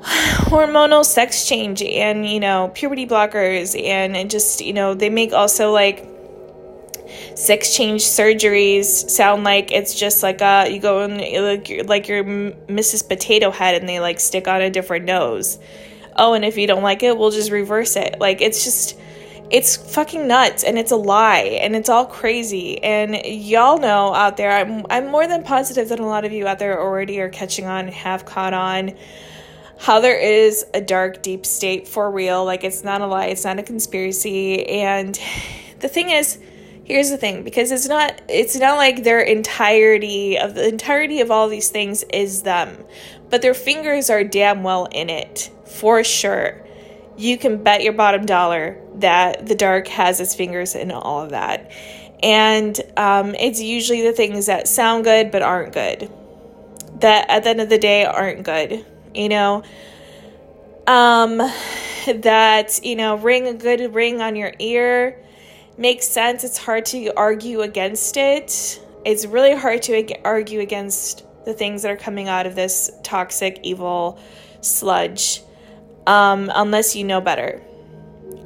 hormonal 0.00 1.04
sex 1.04 1.46
change 1.46 1.82
and 1.82 2.26
you 2.26 2.40
know 2.40 2.70
puberty 2.74 3.06
blockers 3.06 3.78
and, 3.78 4.16
and 4.16 4.30
just 4.30 4.60
you 4.60 4.72
know 4.72 4.94
they 4.94 5.10
make 5.10 5.32
also 5.32 5.72
like 5.72 6.06
sex 7.34 7.76
change 7.76 8.02
surgeries 8.02 9.08
sound 9.10 9.44
like 9.44 9.70
it's 9.72 9.94
just 9.94 10.22
like 10.22 10.40
a 10.40 10.68
you 10.70 10.80
go 10.80 11.00
and 11.00 11.18
like 11.18 11.68
you're, 11.68 11.84
like 11.84 12.08
you're 12.08 12.24
Mrs. 12.24 13.08
Potato 13.08 13.50
Head 13.50 13.74
and 13.74 13.88
they 13.88 14.00
like 14.00 14.20
stick 14.20 14.48
on 14.48 14.62
a 14.62 14.70
different 14.70 15.04
nose. 15.04 15.58
Oh, 16.16 16.34
and 16.34 16.44
if 16.44 16.58
you 16.58 16.66
don't 16.66 16.82
like 16.82 17.02
it, 17.02 17.16
we'll 17.16 17.30
just 17.30 17.50
reverse 17.50 17.96
it. 17.96 18.20
Like 18.20 18.40
it's 18.40 18.64
just 18.64 18.98
it's 19.50 19.76
fucking 19.76 20.28
nuts 20.28 20.62
and 20.62 20.78
it's 20.78 20.92
a 20.92 20.96
lie 20.96 21.58
and 21.60 21.74
it's 21.74 21.88
all 21.88 22.06
crazy 22.06 22.82
and 22.82 23.16
y'all 23.26 23.78
know 23.78 24.14
out 24.14 24.36
there 24.36 24.52
I'm 24.52 24.86
I'm 24.88 25.08
more 25.08 25.26
than 25.26 25.42
positive 25.42 25.88
that 25.88 25.98
a 25.98 26.06
lot 26.06 26.24
of 26.24 26.32
you 26.32 26.46
out 26.46 26.60
there 26.60 26.80
already 26.80 27.20
are 27.20 27.28
catching 27.28 27.66
on 27.66 27.86
and 27.86 27.94
have 27.94 28.24
caught 28.24 28.54
on 28.54 28.96
how 29.76 30.00
there 30.00 30.18
is 30.18 30.64
a 30.72 30.80
dark 30.80 31.22
deep 31.22 31.44
state 31.44 31.88
for 31.88 32.10
real 32.10 32.44
like 32.44 32.62
it's 32.62 32.84
not 32.84 33.00
a 33.00 33.06
lie 33.06 33.26
it's 33.26 33.44
not 33.44 33.58
a 33.58 33.62
conspiracy 33.62 34.64
and 34.68 35.18
the 35.80 35.88
thing 35.88 36.10
is 36.10 36.38
here's 36.84 37.10
the 37.10 37.16
thing 37.16 37.42
because 37.42 37.70
it's 37.70 37.88
not 37.88 38.20
it's 38.28 38.56
not 38.56 38.76
like 38.76 39.04
their 39.04 39.20
entirety 39.20 40.38
of 40.38 40.54
the 40.54 40.68
entirety 40.68 41.20
of 41.20 41.30
all 41.30 41.48
these 41.48 41.68
things 41.68 42.02
is 42.12 42.42
them 42.42 42.84
but 43.30 43.42
their 43.42 43.54
fingers 43.54 44.10
are 44.10 44.24
damn 44.24 44.62
well 44.62 44.86
in 44.90 45.08
it 45.08 45.50
for 45.64 46.04
sure. 46.04 46.60
You 47.16 47.38
can 47.38 47.62
bet 47.62 47.82
your 47.82 47.92
bottom 47.92 48.26
dollar 48.26 48.80
that 48.96 49.46
the 49.46 49.54
dark 49.54 49.88
has 49.88 50.20
its 50.20 50.34
fingers 50.34 50.74
in 50.74 50.90
all 50.90 51.22
of 51.22 51.30
that. 51.30 51.70
And 52.22 52.78
um, 52.96 53.34
it's 53.36 53.60
usually 53.60 54.02
the 54.02 54.12
things 54.12 54.46
that 54.46 54.68
sound 54.68 55.04
good 55.04 55.30
but 55.30 55.42
aren't 55.42 55.72
good 55.72 56.10
that 57.00 57.30
at 57.30 57.44
the 57.44 57.50
end 57.50 57.60
of 57.62 57.70
the 57.70 57.78
day 57.78 58.04
aren't 58.04 58.42
good 58.42 58.84
you 59.14 59.28
know? 59.28 59.62
Um 60.86 61.38
that 62.06 62.80
you 62.82 62.96
know 62.96 63.16
ring 63.16 63.46
a 63.46 63.54
good 63.54 63.94
ring 63.94 64.20
on 64.20 64.34
your 64.34 64.52
ear 64.58 65.22
makes 65.80 66.06
sense. 66.06 66.44
It's 66.44 66.58
hard 66.58 66.84
to 66.86 67.10
argue 67.16 67.62
against 67.62 68.16
it. 68.16 68.80
It's 69.04 69.24
really 69.24 69.56
hard 69.56 69.82
to 69.82 70.14
argue 70.24 70.60
against 70.60 71.24
the 71.46 71.54
things 71.54 71.82
that 71.82 71.90
are 71.90 71.96
coming 71.96 72.28
out 72.28 72.46
of 72.46 72.54
this 72.54 72.90
toxic, 73.02 73.60
evil 73.62 74.20
sludge 74.60 75.42
um, 76.06 76.50
unless 76.54 76.94
you 76.94 77.04
know 77.04 77.20
better. 77.20 77.62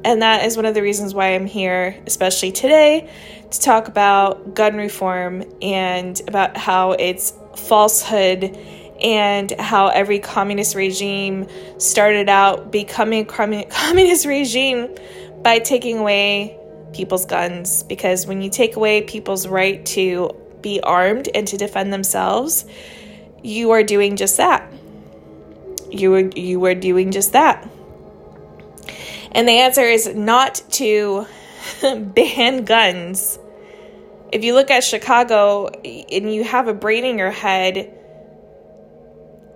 And 0.05 0.21
that 0.21 0.45
is 0.45 0.55
one 0.55 0.65
of 0.65 0.75
the 0.75 0.81
reasons 0.81 1.13
why 1.13 1.35
I'm 1.35 1.45
here, 1.45 2.01
especially 2.07 2.51
today, 2.51 3.09
to 3.51 3.59
talk 3.59 3.87
about 3.87 4.53
gun 4.53 4.75
reform 4.77 5.43
and 5.61 6.19
about 6.27 6.55
how 6.55 6.91
it's 6.93 7.33
falsehood 7.57 8.55
and 9.01 9.51
how 9.59 9.87
every 9.87 10.19
communist 10.19 10.75
regime 10.75 11.47
started 11.79 12.29
out 12.29 12.71
becoming 12.71 13.21
a 13.21 13.25
communist 13.69 14.25
regime 14.25 14.95
by 15.41 15.59
taking 15.59 15.97
away 15.97 16.57
people's 16.95 17.25
guns 17.25 17.83
because 17.83 18.25
when 18.25 18.41
you 18.41 18.49
take 18.49 18.75
away 18.75 19.01
people's 19.01 19.47
right 19.47 19.85
to 19.85 20.35
be 20.61 20.79
armed 20.81 21.29
and 21.35 21.47
to 21.47 21.57
defend 21.57 21.93
themselves, 21.93 22.65
you 23.43 23.71
are 23.71 23.83
doing 23.83 24.15
just 24.15 24.37
that. 24.37 24.71
You 25.91 26.15
are 26.15 26.29
you 26.35 26.63
are 26.65 26.73
doing 26.73 27.11
just 27.11 27.33
that. 27.33 27.69
And 29.31 29.47
the 29.47 29.51
answer 29.51 29.81
is 29.81 30.07
not 30.15 30.63
to 30.71 31.27
ban 31.81 32.63
guns. 32.63 33.37
If 34.31 34.43
you 34.43 34.53
look 34.53 34.71
at 34.71 34.83
Chicago 34.83 35.67
and 35.67 36.33
you 36.33 36.43
have 36.43 36.67
a 36.67 36.73
brain 36.73 37.05
in 37.05 37.17
your 37.17 37.31
head, 37.31 37.93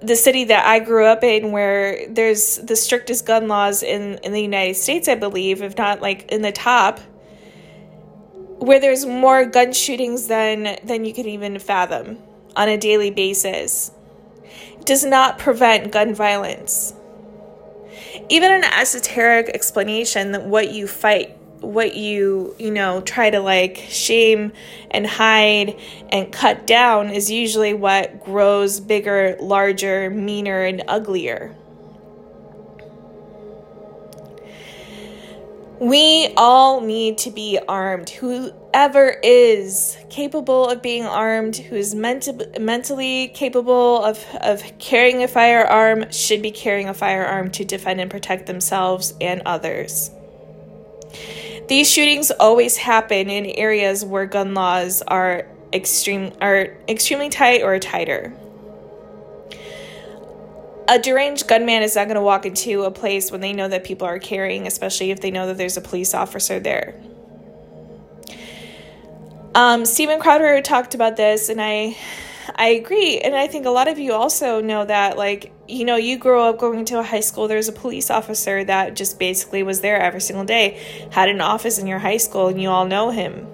the 0.01 0.15
city 0.15 0.45
that 0.45 0.65
I 0.65 0.79
grew 0.79 1.05
up 1.05 1.23
in, 1.23 1.51
where 1.51 2.07
there's 2.07 2.57
the 2.57 2.75
strictest 2.75 3.25
gun 3.25 3.47
laws 3.47 3.83
in, 3.83 4.19
in 4.23 4.31
the 4.31 4.41
United 4.41 4.75
States, 4.75 5.07
I 5.07 5.15
believe, 5.15 5.61
if 5.61 5.77
not 5.77 6.01
like 6.01 6.31
in 6.31 6.41
the 6.41 6.51
top, 6.51 6.99
where 8.59 8.79
there's 8.79 9.05
more 9.05 9.45
gun 9.45 9.73
shootings 9.73 10.27
than 10.27 10.77
than 10.83 11.05
you 11.05 11.13
can 11.13 11.27
even 11.27 11.57
fathom 11.59 12.17
on 12.55 12.69
a 12.69 12.77
daily 12.77 13.09
basis 13.09 13.91
does 14.85 15.05
not 15.05 15.39
prevent 15.39 15.91
gun 15.91 16.13
violence. 16.13 16.93
Even 18.29 18.51
an 18.51 18.63
esoteric 18.63 19.49
explanation 19.49 20.31
that 20.33 20.45
what 20.45 20.71
you 20.71 20.87
fight 20.87 21.35
what 21.61 21.95
you 21.95 22.55
you 22.57 22.71
know 22.71 23.01
try 23.01 23.29
to 23.29 23.39
like 23.39 23.77
shame 23.89 24.53
and 24.91 25.05
hide 25.05 25.77
and 26.09 26.31
cut 26.31 26.65
down 26.65 27.09
is 27.09 27.29
usually 27.29 27.73
what 27.73 28.23
grows 28.23 28.79
bigger 28.79 29.35
larger 29.41 30.09
meaner 30.09 30.63
and 30.63 30.81
uglier 30.87 31.53
We 35.79 36.33
all 36.35 36.81
need 36.81 37.19
to 37.19 37.31
be 37.31 37.57
armed. 37.65 38.09
Whoever 38.09 39.15
is 39.23 39.97
capable 40.09 40.67
of 40.67 40.81
being 40.81 41.05
armed, 41.05 41.55
who 41.55 41.77
is 41.77 41.95
ment- 41.95 42.59
mentally 42.59 43.29
capable 43.29 44.03
of, 44.03 44.25
of 44.41 44.61
carrying 44.77 45.23
a 45.23 45.27
firearm, 45.29 46.11
should 46.11 46.41
be 46.41 46.51
carrying 46.51 46.89
a 46.89 46.93
firearm 46.93 47.49
to 47.51 47.63
defend 47.63 48.01
and 48.01 48.11
protect 48.11 48.45
themselves 48.45 49.13
and 49.21 49.41
others. 49.45 50.11
These 51.69 51.89
shootings 51.89 52.29
always 52.31 52.75
happen 52.75 53.29
in 53.29 53.45
areas 53.45 54.03
where 54.03 54.25
gun 54.25 54.53
laws 54.53 55.01
are 55.03 55.47
extreme 55.71 56.33
are 56.41 56.75
extremely 56.89 57.29
tight 57.29 57.61
or 57.61 57.77
tighter 57.79 58.33
a 60.89 60.97
deranged 60.97 61.47
gunman 61.47 61.83
is 61.83 61.95
not 61.95 62.05
going 62.05 62.15
to 62.15 62.21
walk 62.21 62.47
into 62.47 62.83
a 62.83 62.91
place 62.91 63.31
when 63.31 63.41
they 63.41 63.53
know 63.53 63.67
that 63.67 63.83
people 63.83 64.07
are 64.07 64.17
carrying, 64.17 64.65
especially 64.65 65.11
if 65.11 65.21
they 65.21 65.29
know 65.29 65.45
that 65.45 65.57
there's 65.57 65.77
a 65.77 65.81
police 65.81 66.15
officer 66.15 66.59
there. 66.59 66.99
Um, 69.53 69.85
Steven 69.85 70.19
Crowder 70.19 70.61
talked 70.61 70.95
about 70.95 71.15
this, 71.15 71.49
and 71.49 71.61
I, 71.61 71.95
I 72.55 72.69
agree, 72.69 73.19
and 73.19 73.35
I 73.35 73.45
think 73.45 73.67
a 73.67 73.69
lot 73.69 73.87
of 73.87 73.99
you 73.99 74.13
also 74.13 74.61
know 74.61 74.83
that, 74.83 75.15
like, 75.15 75.51
you 75.67 75.85
know, 75.85 75.95
you 75.95 76.17
grow 76.17 76.49
up 76.49 76.57
going 76.57 76.85
to 76.85 76.99
a 76.99 77.03
high 77.03 77.19
school. 77.19 77.47
There's 77.47 77.67
a 77.67 77.73
police 77.73 78.09
officer 78.09 78.63
that 78.63 78.95
just 78.95 79.19
basically 79.19 79.61
was 79.61 79.81
there 79.81 79.99
every 79.99 80.21
single 80.21 80.45
day, 80.45 80.81
had 81.11 81.29
an 81.29 81.39
office 81.39 81.77
in 81.77 81.85
your 81.85 81.99
high 81.99 82.17
school, 82.17 82.47
and 82.47 82.59
you 82.59 82.69
all 82.69 82.85
know 82.85 83.11
him. 83.11 83.45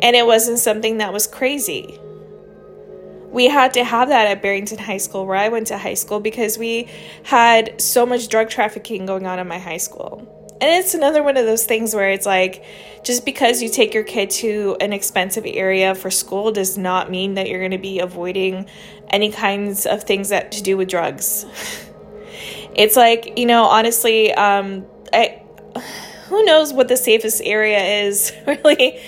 And 0.00 0.16
it 0.16 0.26
wasn't 0.26 0.58
something 0.58 0.98
that 0.98 1.12
was 1.12 1.26
crazy 1.26 1.98
we 3.30 3.46
had 3.46 3.74
to 3.74 3.84
have 3.84 4.08
that 4.08 4.26
at 4.26 4.42
Barrington 4.42 4.78
High 4.78 4.96
School, 4.98 5.26
where 5.26 5.36
I 5.36 5.48
went 5.48 5.66
to 5.68 5.78
high 5.78 5.94
school, 5.94 6.20
because 6.20 6.58
we 6.58 6.88
had 7.24 7.80
so 7.80 8.06
much 8.06 8.28
drug 8.28 8.48
trafficking 8.48 9.06
going 9.06 9.26
on 9.26 9.38
in 9.38 9.46
my 9.46 9.58
high 9.58 9.76
school. 9.76 10.32
And 10.60 10.70
it's 10.70 10.94
another 10.94 11.22
one 11.22 11.36
of 11.36 11.44
those 11.44 11.66
things 11.66 11.94
where 11.94 12.10
it's 12.10 12.24
like, 12.24 12.64
just 13.04 13.24
because 13.24 13.62
you 13.62 13.68
take 13.68 13.92
your 13.92 14.04
kid 14.04 14.30
to 14.30 14.76
an 14.80 14.92
expensive 14.92 15.44
area 15.46 15.94
for 15.94 16.10
school 16.10 16.50
does 16.50 16.78
not 16.78 17.10
mean 17.10 17.34
that 17.34 17.48
you're 17.48 17.60
going 17.60 17.72
to 17.72 17.78
be 17.78 17.98
avoiding 17.98 18.66
any 19.10 19.30
kinds 19.30 19.84
of 19.84 20.04
things 20.04 20.30
that 20.30 20.52
to 20.52 20.62
do 20.62 20.76
with 20.76 20.88
drugs. 20.88 21.44
it's 22.74 22.96
like, 22.96 23.38
you 23.38 23.46
know, 23.46 23.64
honestly, 23.64 24.32
um, 24.32 24.86
I, 25.12 25.42
who 26.28 26.42
knows 26.44 26.72
what 26.72 26.88
the 26.88 26.96
safest 26.96 27.42
area 27.44 28.06
is, 28.06 28.32
really 28.46 28.98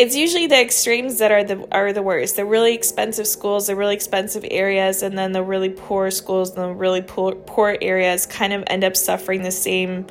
it's 0.00 0.16
usually 0.16 0.46
the 0.46 0.58
extremes 0.58 1.18
that 1.18 1.30
are 1.30 1.44
the 1.44 1.68
are 1.70 1.92
the 1.92 2.02
worst. 2.02 2.36
The 2.36 2.46
really 2.46 2.72
expensive 2.72 3.26
schools, 3.26 3.66
the 3.66 3.76
really 3.76 3.94
expensive 3.94 4.46
areas, 4.50 5.02
and 5.02 5.16
then 5.16 5.32
the 5.32 5.42
really 5.42 5.68
poor 5.68 6.10
schools 6.10 6.48
and 6.56 6.58
the 6.58 6.72
really 6.72 7.02
poor 7.02 7.34
poor 7.34 7.76
areas 7.82 8.24
kind 8.24 8.54
of 8.54 8.64
end 8.68 8.82
up 8.82 8.96
suffering 8.96 9.42
the 9.42 9.50
same 9.50 10.06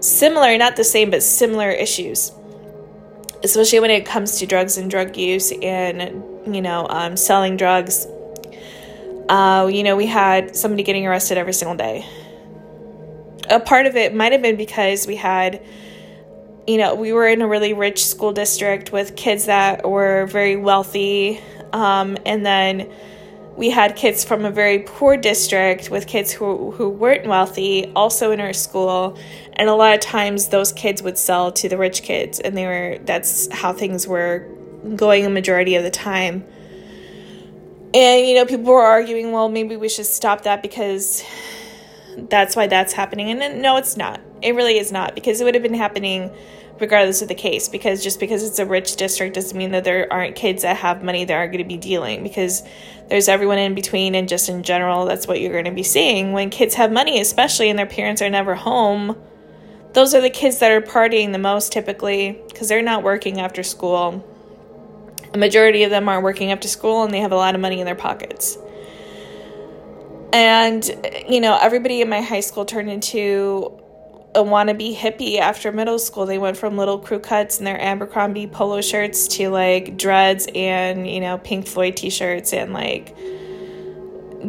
similar, 0.00 0.58
not 0.58 0.74
the 0.74 0.82
same, 0.82 1.08
but 1.08 1.22
similar 1.22 1.70
issues. 1.70 2.32
Especially 3.44 3.78
when 3.78 3.92
it 3.92 4.04
comes 4.04 4.40
to 4.40 4.46
drugs 4.46 4.76
and 4.76 4.90
drug 4.90 5.16
use 5.16 5.52
and 5.62 6.24
you 6.52 6.60
know 6.60 6.88
um, 6.90 7.16
selling 7.16 7.56
drugs. 7.56 8.08
Uh, 9.28 9.70
you 9.72 9.84
know, 9.84 9.94
we 9.94 10.06
had 10.06 10.56
somebody 10.56 10.82
getting 10.82 11.06
arrested 11.06 11.38
every 11.38 11.52
single 11.52 11.76
day. 11.76 12.04
A 13.48 13.60
part 13.60 13.86
of 13.86 13.94
it 13.94 14.16
might 14.16 14.32
have 14.32 14.42
been 14.42 14.56
because 14.56 15.06
we 15.06 15.14
had 15.14 15.62
you 16.70 16.78
know, 16.78 16.94
we 16.94 17.12
were 17.12 17.26
in 17.26 17.42
a 17.42 17.48
really 17.48 17.72
rich 17.72 18.06
school 18.06 18.32
district 18.32 18.92
with 18.92 19.16
kids 19.16 19.46
that 19.46 19.88
were 19.88 20.26
very 20.26 20.54
wealthy. 20.54 21.40
Um, 21.72 22.16
and 22.24 22.46
then 22.46 22.88
we 23.56 23.70
had 23.70 23.96
kids 23.96 24.24
from 24.24 24.44
a 24.44 24.52
very 24.52 24.78
poor 24.78 25.16
district 25.16 25.90
with 25.90 26.06
kids 26.06 26.30
who, 26.30 26.70
who 26.70 26.88
weren't 26.88 27.26
wealthy 27.26 27.90
also 27.96 28.30
in 28.30 28.40
our 28.40 28.52
school. 28.52 29.18
And 29.54 29.68
a 29.68 29.74
lot 29.74 29.94
of 29.94 30.00
times 30.00 30.50
those 30.50 30.72
kids 30.72 31.02
would 31.02 31.18
sell 31.18 31.50
to 31.50 31.68
the 31.68 31.76
rich 31.76 32.04
kids. 32.04 32.38
And 32.38 32.56
they 32.56 32.66
were, 32.66 32.98
that's 33.02 33.52
how 33.52 33.72
things 33.72 34.06
were 34.06 34.46
going 34.94 35.26
a 35.26 35.30
majority 35.30 35.74
of 35.74 35.82
the 35.82 35.90
time. 35.90 36.44
And, 37.92 38.28
you 38.28 38.36
know, 38.36 38.46
people 38.46 38.72
were 38.72 38.80
arguing, 38.80 39.32
well, 39.32 39.48
maybe 39.48 39.74
we 39.74 39.88
should 39.88 40.06
stop 40.06 40.42
that 40.42 40.62
because 40.62 41.24
that's 42.16 42.54
why 42.54 42.68
that's 42.68 42.92
happening. 42.92 43.28
And 43.28 43.60
no, 43.60 43.76
it's 43.76 43.96
not. 43.96 44.20
It 44.40 44.54
really 44.54 44.78
is 44.78 44.92
not 44.92 45.16
because 45.16 45.40
it 45.40 45.44
would 45.44 45.54
have 45.54 45.64
been 45.64 45.74
happening 45.74 46.30
regardless 46.80 47.22
of 47.22 47.28
the 47.28 47.34
case 47.34 47.68
because 47.68 48.02
just 48.02 48.18
because 48.18 48.42
it's 48.42 48.58
a 48.58 48.66
rich 48.66 48.96
district 48.96 49.34
doesn't 49.34 49.56
mean 49.56 49.70
that 49.70 49.84
there 49.84 50.10
aren't 50.12 50.34
kids 50.34 50.62
that 50.62 50.76
have 50.76 51.02
money 51.02 51.24
that 51.24 51.34
are 51.34 51.46
going 51.46 51.58
to 51.58 51.64
be 51.64 51.76
dealing 51.76 52.22
because 52.22 52.62
there's 53.08 53.28
everyone 53.28 53.58
in 53.58 53.74
between 53.74 54.14
and 54.14 54.28
just 54.28 54.48
in 54.48 54.62
general 54.62 55.04
that's 55.04 55.26
what 55.26 55.40
you're 55.40 55.52
going 55.52 55.64
to 55.64 55.70
be 55.70 55.82
seeing. 55.82 56.32
When 56.32 56.50
kids 56.50 56.74
have 56.74 56.90
money 56.90 57.20
especially 57.20 57.68
and 57.68 57.78
their 57.78 57.86
parents 57.86 58.22
are 58.22 58.30
never 58.30 58.54
home 58.54 59.16
those 59.92 60.14
are 60.14 60.20
the 60.20 60.30
kids 60.30 60.58
that 60.60 60.70
are 60.70 60.80
partying 60.80 61.32
the 61.32 61.38
most 61.38 61.72
typically 61.72 62.40
because 62.48 62.68
they're 62.68 62.82
not 62.82 63.02
working 63.02 63.40
after 63.40 63.62
school. 63.62 64.24
A 65.34 65.38
majority 65.38 65.82
of 65.82 65.90
them 65.90 66.08
aren't 66.08 66.22
working 66.22 66.52
after 66.52 66.68
school 66.68 67.02
and 67.02 67.12
they 67.12 67.20
have 67.20 67.32
a 67.32 67.36
lot 67.36 67.54
of 67.54 67.60
money 67.60 67.80
in 67.80 67.86
their 67.86 67.96
pockets. 67.96 68.56
And 70.32 70.88
you 71.28 71.40
know 71.40 71.58
everybody 71.60 72.00
in 72.00 72.08
my 72.08 72.20
high 72.20 72.40
school 72.40 72.64
turned 72.64 72.88
into 72.88 73.79
a 74.34 74.42
wannabe 74.42 74.94
hippie 74.96 75.38
after 75.38 75.72
middle 75.72 75.98
school. 75.98 76.26
They 76.26 76.38
went 76.38 76.56
from 76.56 76.76
little 76.76 76.98
crew 76.98 77.18
cuts 77.18 77.58
and 77.58 77.66
their 77.66 77.80
Abercrombie 77.80 78.46
polo 78.46 78.80
shirts 78.80 79.26
to 79.28 79.48
like 79.48 79.96
dreads 79.96 80.46
and, 80.54 81.08
you 81.08 81.20
know, 81.20 81.38
Pink 81.38 81.66
Floyd 81.66 81.96
t 81.96 82.10
shirts 82.10 82.52
and 82.52 82.72
like 82.72 83.16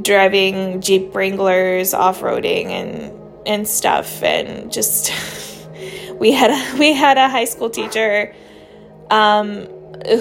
driving 0.04 0.82
Jeep 0.82 1.14
Wranglers 1.14 1.94
off 1.94 2.22
roading 2.22 2.68
and 2.68 3.18
and 3.48 3.68
stuff 3.68 4.22
and 4.22 4.72
just 4.72 5.12
we 6.20 6.32
had 6.32 6.52
a, 6.52 6.78
we 6.80 6.94
had 6.94 7.18
a 7.18 7.28
high 7.28 7.46
school 7.46 7.70
teacher 7.70 8.36
um, 9.10 9.66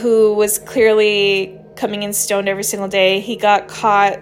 who 0.01 0.35
was 0.35 0.59
clearly 0.59 1.59
coming 1.77 2.03
in 2.03 2.13
stoned 2.13 2.49
every 2.49 2.65
single 2.65 2.89
day. 2.89 3.21
He 3.21 3.37
got 3.37 3.69
caught 3.69 4.21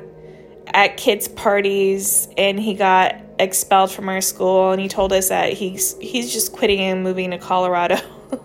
at 0.66 0.97
kids' 0.97 1.28
parties 1.28 2.28
and 2.37 2.59
he 2.61 2.75
got 2.75 3.16
expelled 3.38 3.90
from 3.90 4.09
our 4.09 4.21
school 4.21 4.73
and 4.73 4.80
he 4.80 4.88
told 4.88 5.12
us 5.12 5.28
that 5.28 5.52
he's 5.52 5.97
he's 5.99 6.33
just 6.33 6.52
quitting 6.52 6.80
and 6.80 7.02
moving 7.02 7.30
to 7.30 7.38
Colorado. 7.38 7.97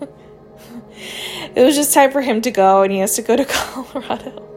it 1.54 1.64
was 1.64 1.74
just 1.74 1.92
time 1.92 2.10
for 2.10 2.20
him 2.20 2.40
to 2.42 2.50
go 2.50 2.82
and 2.82 2.92
he 2.92 2.98
has 2.98 3.16
to 3.16 3.22
go 3.22 3.36
to 3.36 3.44
Colorado. 3.48 4.50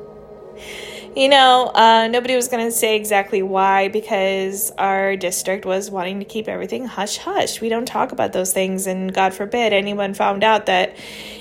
You 1.16 1.30
know, 1.30 1.72
uh, 1.74 2.08
nobody 2.10 2.36
was 2.36 2.48
going 2.48 2.64
to 2.64 2.72
say 2.72 2.96
exactly 2.96 3.42
why 3.42 3.88
because 3.88 4.70
our 4.78 5.16
district 5.16 5.66
was 5.66 5.90
wanting 5.90 6.20
to 6.20 6.26
keep 6.26 6.48
everything 6.48 6.86
hush 6.86 7.18
hush. 7.18 7.60
We 7.60 7.70
don't 7.70 7.88
talk 7.88 8.12
about 8.12 8.34
those 8.34 8.54
things, 8.54 8.86
and 8.86 9.12
God 9.12 9.34
forbid 9.34 9.74
anyone 9.74 10.14
found 10.14 10.44
out 10.44 10.68
that 10.68 10.96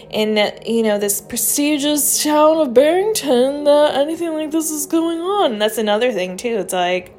in 0.09 0.37
you 0.65 0.83
know 0.83 0.99
this 0.99 1.21
prestigious 1.21 2.23
town 2.23 2.57
of 2.59 2.73
Barrington 2.73 3.65
that 3.65 3.97
anything 3.97 4.33
like 4.33 4.51
this 4.51 4.71
is 4.71 4.87
going 4.87 5.19
on. 5.19 5.59
That's 5.59 5.77
another 5.77 6.11
thing 6.11 6.39
too. 6.39 6.57
It's 6.57 6.73
like 6.73 7.16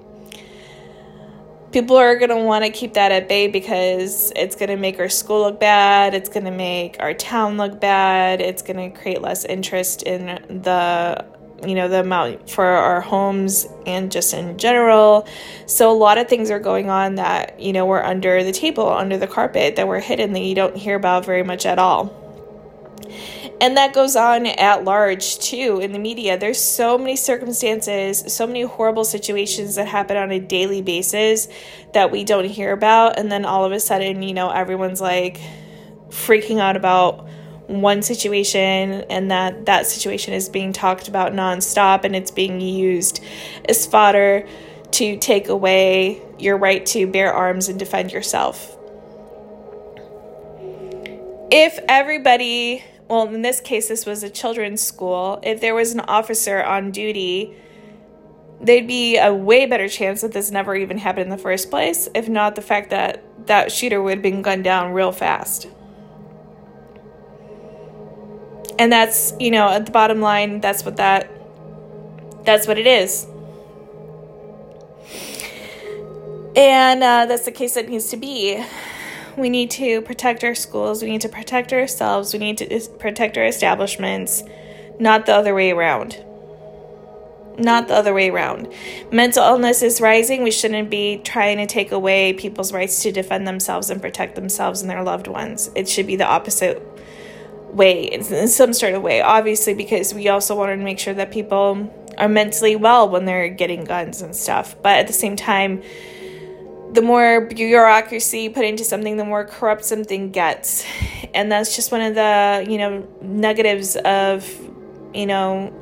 people 1.72 1.98
are 1.98 2.16
going 2.16 2.30
to 2.30 2.38
want 2.38 2.64
to 2.66 2.72
keep 2.72 2.94
that 2.94 3.12
at 3.12 3.28
bay 3.28 3.48
because 3.48 4.32
it's 4.36 4.56
going 4.56 4.70
to 4.70 4.78
make 4.78 5.00
our 5.00 5.10
school 5.10 5.42
look 5.42 5.60
bad, 5.60 6.14
it's 6.14 6.30
going 6.30 6.46
to 6.46 6.52
make 6.52 6.98
our 7.00 7.14
town 7.14 7.58
look 7.58 7.80
bad, 7.80 8.42
it's 8.42 8.62
going 8.62 8.92
to 8.92 9.00
create 9.00 9.22
less 9.22 9.46
interest 9.46 10.04
in 10.04 10.26
the 10.64 11.26
you 11.66 11.74
know 11.74 11.88
the 11.88 12.02
amount 12.02 12.48
for 12.48 12.66
our 12.66 13.02
homes 13.02 13.66
and 13.88 14.12
just 14.12 14.32
in 14.34 14.60
general. 14.60 15.28
So 15.66 15.92
a 15.92 15.98
lot 15.98 16.20
of 16.20 16.28
things 16.28 16.52
are 16.52 16.60
going 16.60 16.90
on 16.90 17.16
that 17.16 17.60
you 17.60 17.74
know 17.74 17.86
were 17.86 18.06
under 18.06 18.44
the 18.44 18.52
table 18.52 18.88
under 18.90 19.18
the 19.18 19.28
carpet 19.28 19.76
that 19.76 19.88
were 19.88 20.00
hidden 20.00 20.34
that 20.34 20.42
you 20.42 20.54
don't 20.54 20.78
hear 20.78 20.96
about 20.96 21.26
very 21.26 21.44
much 21.44 21.66
at 21.66 21.80
all 21.80 22.27
and 23.60 23.78
that 23.78 23.94
goes 23.94 24.16
on 24.16 24.46
at 24.46 24.84
large 24.84 25.40
too 25.40 25.80
in 25.82 25.92
the 25.92 26.00
media. 26.00 26.38
There's 26.38 26.62
so 26.62 26.98
many 26.98 27.16
circumstances, 27.16 28.24
so 28.34 28.46
many 28.46 28.64
horrible 28.64 29.06
situations 29.06 29.76
that 29.76 29.88
happen 29.88 30.18
on 30.18 30.32
a 30.32 30.40
daily 30.40 30.82
basis 30.82 31.48
that 31.94 32.12
we 32.12 32.24
don't 32.24 32.46
hear 32.46 32.72
about. 32.72 33.18
And 33.18 33.32
then 33.32 33.46
all 33.46 33.66
of 33.66 33.72
a 33.72 33.80
sudden, 33.80 34.22
you 34.22 34.34
know, 34.34 34.50
everyone's 34.50 35.02
like 35.02 35.40
freaking 36.10 36.60
out 36.60 36.76
about 36.76 37.28
one 37.68 38.02
situation 38.02 39.04
and 39.10 39.30
that 39.32 39.66
that 39.66 39.86
situation 39.86 40.34
is 40.34 40.48
being 40.48 40.72
talked 40.72 41.08
about 41.08 41.34
nonstop 41.34 42.06
and 42.06 42.16
it's 42.16 42.32
being 42.32 42.62
used 42.62 43.22
as 43.68 43.86
fodder 43.86 44.48
to 44.92 45.18
take 45.18 45.50
away 45.50 46.22
your 46.40 46.58
right 46.58 46.86
to 46.86 47.06
bear 47.08 47.34
arms 47.34 47.68
and 47.68 47.78
defend 47.78 48.12
yourself. 48.12 48.77
If 51.50 51.80
everybody 51.88 52.84
well, 53.08 53.28
in 53.34 53.42
this 53.42 53.62
case, 53.62 53.88
this 53.88 54.06
was 54.06 54.24
a 54.24 54.30
children's 54.30 54.82
school. 54.82 55.40
If 55.44 55.62
there 55.62 55.74
was 55.74 55.94
an 55.94 56.02
officer 56.02 56.62
on 56.62 56.92
duty, 56.92 57.56
there'd 58.60 58.88
be 58.88 59.18
a 59.18 59.34
way 59.34 59.66
better 59.66 59.88
chance 59.88 60.22
that 60.22 60.34
this 60.34 60.52
never 60.52 60.76
even 60.76 60.98
happened 60.98 61.24
in 61.24 61.30
the 61.30 61.38
first 61.38 61.70
place, 61.70 62.10
if 62.14 62.28
not 62.28 62.56
the 62.56 62.62
fact 62.62 62.90
that 62.90 63.24
that 63.48 63.72
shooter 63.72 64.02
would 64.02 64.16
have 64.16 64.22
been 64.22 64.42
gunned 64.42 64.66
down 64.66 64.92
real 64.92 65.12
fast. 65.12 65.70
And 68.78 68.92
that's, 68.92 69.34
you 69.40 69.52
know, 69.52 69.70
at 69.70 69.86
the 69.86 69.92
bottom 69.92 70.20
line, 70.20 70.60
that's 70.60 70.84
what 70.84 70.98
that 70.98 71.32
that's 72.44 72.68
what 72.68 72.78
it 72.78 72.88
is. 72.88 73.26
And 76.56 77.04
uh, 77.04 77.26
that's 77.26 77.46
the 77.46 77.52
case 77.52 77.76
that 77.76 77.88
needs 77.88 78.10
to 78.10 78.18
be. 78.18 78.64
We 79.38 79.52
need 79.52 79.70
to 79.72 80.02
protect 80.02 80.44
our 80.44 80.56
schools. 80.56 81.04
We 81.04 81.12
need 81.12 81.22
to 81.22 81.30
protect 81.30 81.72
ourselves. 81.72 82.34
We 82.34 82.40
need 82.40 82.58
to 82.58 82.90
protect 82.98 83.38
our 83.38 83.46
establishments, 83.46 84.44
not 85.00 85.28
the 85.28 85.36
other 85.36 85.54
way 85.54 85.72
around. 85.72 86.24
Not 87.60 87.88
the 87.88 87.96
other 87.96 88.14
way 88.14 88.30
around. 88.30 88.72
Mental 89.12 89.44
illness 89.44 89.84
is 89.84 90.02
rising. 90.02 90.44
We 90.44 90.52
shouldn't 90.52 90.90
be 90.90 91.18
trying 91.24 91.58
to 91.58 91.68
take 91.68 91.92
away 91.92 92.34
people's 92.34 92.74
rights 92.74 93.02
to 93.04 93.12
defend 93.12 93.48
themselves 93.48 93.90
and 93.90 94.02
protect 94.02 94.36
themselves 94.36 94.82
and 94.82 94.90
their 94.90 95.04
loved 95.04 95.28
ones. 95.28 95.70
It 95.76 95.88
should 95.88 96.08
be 96.08 96.16
the 96.16 96.28
opposite 96.28 96.82
way, 97.72 98.06
in 98.06 98.48
some 98.48 98.74
sort 98.74 98.94
of 98.94 99.04
way, 99.04 99.22
obviously, 99.22 99.74
because 99.74 100.14
we 100.14 100.30
also 100.30 100.56
want 100.56 100.72
to 100.72 100.84
make 100.84 101.00
sure 101.00 101.14
that 101.14 101.32
people 101.32 101.92
are 102.18 102.30
mentally 102.30 102.76
well 102.76 103.08
when 103.08 103.26
they're 103.26 103.50
getting 103.50 103.84
guns 103.84 104.22
and 104.22 104.36
stuff. 104.36 104.76
But 104.82 104.98
at 104.98 105.08
the 105.08 105.14
same 105.14 105.36
time, 105.36 105.84
the 106.94 107.02
more 107.02 107.42
bureaucracy 107.42 108.50
put 108.50 108.66
into 108.66 108.84
something, 108.84 109.18
the 109.18 109.26
more 109.26 109.46
corrupt 109.46 109.86
something 109.86 110.32
gets. 110.32 110.86
And 111.34 111.52
that's 111.52 111.76
just 111.76 111.92
one 111.92 112.02
of 112.02 112.16
the, 112.16 112.66
you 112.70 112.78
know, 112.78 113.08
negatives 113.22 113.96
of, 113.98 114.50
you 115.14 115.26
know, 115.26 115.74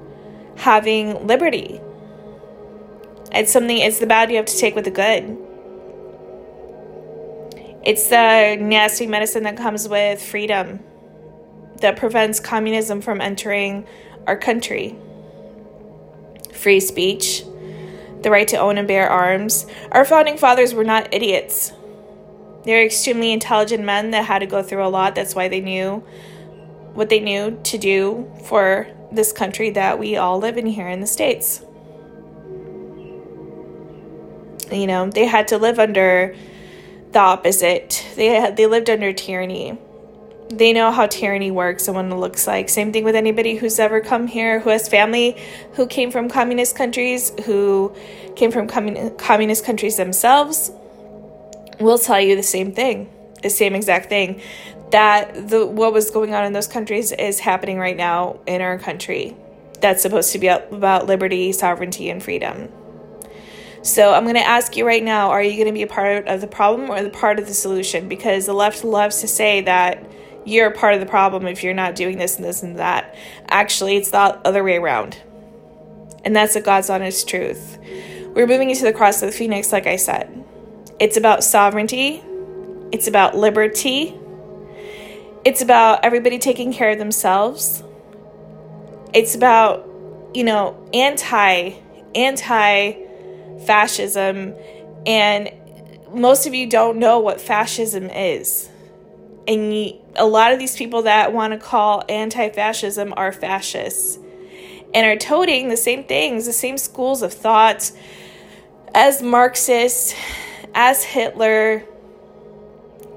having 0.57 1.27
liberty. 1.27 1.79
It's 3.31 3.51
something, 3.51 3.77
it's 3.77 3.99
the 3.99 4.07
bad 4.07 4.29
you 4.29 4.37
have 4.37 4.45
to 4.45 4.57
take 4.57 4.75
with 4.75 4.85
the 4.85 4.91
good. 4.91 5.37
It's 7.83 8.07
the 8.07 8.57
nasty 8.59 9.05
medicine 9.05 9.43
that 9.43 9.57
comes 9.57 9.87
with 9.87 10.21
freedom 10.21 10.79
that 11.81 11.97
prevents 11.97 12.39
communism 12.39 13.01
from 13.01 13.21
entering 13.21 13.85
our 14.25 14.37
country. 14.37 14.95
Free 16.51 16.79
speech, 16.79 17.43
the 18.25 18.31
right 18.31 18.47
to 18.47 18.57
own 18.57 18.79
and 18.79 18.87
bear 18.87 19.07
arms. 19.07 19.67
Our 19.91 20.03
founding 20.03 20.35
fathers 20.35 20.73
were 20.73 20.83
not 20.83 21.13
idiots. 21.13 21.71
They're 22.63 22.83
extremely 22.83 23.31
intelligent 23.31 23.83
men 23.83 24.09
that 24.11 24.25
had 24.25 24.39
to 24.39 24.47
go 24.47 24.63
through 24.63 24.83
a 24.83 24.89
lot. 24.89 25.13
That's 25.13 25.35
why 25.35 25.47
they 25.47 25.61
knew 25.61 26.03
what 26.95 27.09
they 27.09 27.19
knew 27.19 27.59
to 27.65 27.77
do 27.77 28.31
for 28.45 28.87
this 29.11 29.31
country 29.31 29.69
that 29.69 29.99
we 29.99 30.17
all 30.17 30.39
live 30.39 30.57
in 30.57 30.65
here 30.65 30.87
in 30.87 31.01
the 31.01 31.07
States. 31.07 31.61
You 34.71 34.87
know, 34.87 35.07
they 35.07 35.27
had 35.27 35.49
to 35.49 35.59
live 35.59 35.77
under 35.77 36.35
the 37.11 37.19
opposite. 37.19 38.07
They 38.15 38.25
had, 38.25 38.57
they 38.57 38.65
lived 38.65 38.89
under 38.89 39.13
tyranny 39.13 39.77
they 40.49 40.73
know 40.73 40.91
how 40.91 41.07
tyranny 41.07 41.49
works 41.49 41.87
and 41.87 41.95
what 41.95 42.05
it 42.05 42.15
looks 42.15 42.45
like. 42.45 42.69
Same 42.69 42.93
thing 42.93 43.03
with 43.03 43.15
anybody 43.15 43.55
who's 43.55 43.79
ever 43.79 43.99
come 43.99 44.27
here, 44.27 44.59
who 44.59 44.69
has 44.69 44.87
family 44.87 45.37
who 45.73 45.87
came 45.87 46.11
from 46.11 46.29
communist 46.29 46.75
countries, 46.75 47.31
who 47.45 47.95
came 48.35 48.51
from 48.51 48.67
commun- 48.67 49.15
communist 49.17 49.65
countries 49.65 49.97
themselves, 49.97 50.71
will 51.79 51.97
tell 51.97 52.21
you 52.21 52.35
the 52.35 52.43
same 52.43 52.71
thing, 52.71 53.09
the 53.41 53.49
same 53.49 53.75
exact 53.75 54.09
thing. 54.09 54.41
That 54.91 55.49
the 55.49 55.65
what 55.65 55.93
was 55.93 56.11
going 56.11 56.33
on 56.33 56.45
in 56.45 56.53
those 56.53 56.67
countries 56.67 57.11
is 57.11 57.39
happening 57.39 57.79
right 57.79 57.97
now 57.97 58.39
in 58.45 58.61
our 58.61 58.77
country. 58.77 59.35
That's 59.81 60.01
supposed 60.01 60.31
to 60.33 60.39
be 60.39 60.47
about 60.47 61.07
liberty, 61.07 61.51
sovereignty, 61.51 62.09
and 62.09 62.21
freedom. 62.21 62.69
So 63.81 64.13
I'm 64.13 64.23
going 64.23 64.35
to 64.35 64.47
ask 64.47 64.77
you 64.77 64.85
right 64.85 65.03
now: 65.03 65.31
Are 65.31 65.41
you 65.41 65.53
going 65.53 65.67
to 65.67 65.73
be 65.73 65.81
a 65.81 65.87
part 65.87 66.27
of 66.27 66.39
the 66.39 66.47
problem 66.47 66.89
or 66.89 67.01
the 67.01 67.09
part 67.09 67.39
of 67.39 67.47
the 67.47 67.53
solution? 67.53 68.07
Because 68.07 68.45
the 68.45 68.53
left 68.53 68.83
loves 68.83 69.21
to 69.21 69.27
say 69.27 69.61
that 69.61 70.05
you're 70.45 70.71
part 70.71 70.93
of 70.93 70.99
the 70.99 71.05
problem 71.05 71.47
if 71.47 71.63
you're 71.63 71.73
not 71.73 71.95
doing 71.95 72.17
this 72.17 72.35
and 72.35 72.45
this 72.45 72.63
and 72.63 72.77
that. 72.77 73.15
Actually, 73.47 73.97
it's 73.97 74.11
the 74.11 74.19
other 74.19 74.63
way 74.63 74.77
around. 74.77 75.17
And 76.23 76.35
that's 76.35 76.53
the 76.53 76.61
God's 76.61 76.89
honest 76.89 77.27
truth. 77.27 77.77
We're 78.33 78.47
moving 78.47 78.69
into 78.69 78.83
the 78.83 78.93
cross 78.93 79.21
of 79.21 79.31
the 79.31 79.37
phoenix, 79.37 79.71
like 79.71 79.87
I 79.87 79.95
said. 79.95 80.43
It's 80.99 81.17
about 81.17 81.43
sovereignty, 81.43 82.23
it's 82.91 83.07
about 83.07 83.35
liberty, 83.35 84.15
it's 85.43 85.61
about 85.61 86.03
everybody 86.03 86.39
taking 86.39 86.71
care 86.71 86.91
of 86.91 86.99
themselves. 86.99 87.83
It's 89.13 89.35
about, 89.35 89.87
you 90.33 90.43
know, 90.43 90.89
anti 90.93 91.73
anti 92.13 92.93
fascism 93.65 94.53
and 95.05 95.51
most 96.13 96.47
of 96.47 96.53
you 96.53 96.67
don't 96.67 96.97
know 96.97 97.19
what 97.19 97.41
fascism 97.41 98.09
is 98.09 98.69
and 99.47 99.93
a 100.15 100.25
lot 100.25 100.53
of 100.53 100.59
these 100.59 100.75
people 100.75 101.03
that 101.03 101.33
want 101.33 101.53
to 101.53 101.59
call 101.59 102.03
anti 102.09 102.49
fascism 102.49 103.13
are 103.15 103.31
fascists 103.31 104.17
and 104.93 105.05
are 105.05 105.17
toting 105.17 105.69
the 105.69 105.77
same 105.77 106.03
things, 106.03 106.45
the 106.45 106.53
same 106.53 106.77
schools 106.77 107.21
of 107.21 107.33
thought 107.33 107.91
as 108.93 109.21
Marxists, 109.21 110.15
as 110.73 111.03
Hitler. 111.03 111.83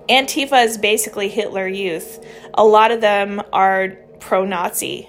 Antifa 0.08 0.64
is 0.64 0.78
basically 0.78 1.28
Hitler 1.28 1.68
youth. 1.68 2.24
A 2.54 2.64
lot 2.64 2.90
of 2.90 3.00
them 3.00 3.42
are 3.52 3.96
pro 4.20 4.44
Nazi. 4.44 5.08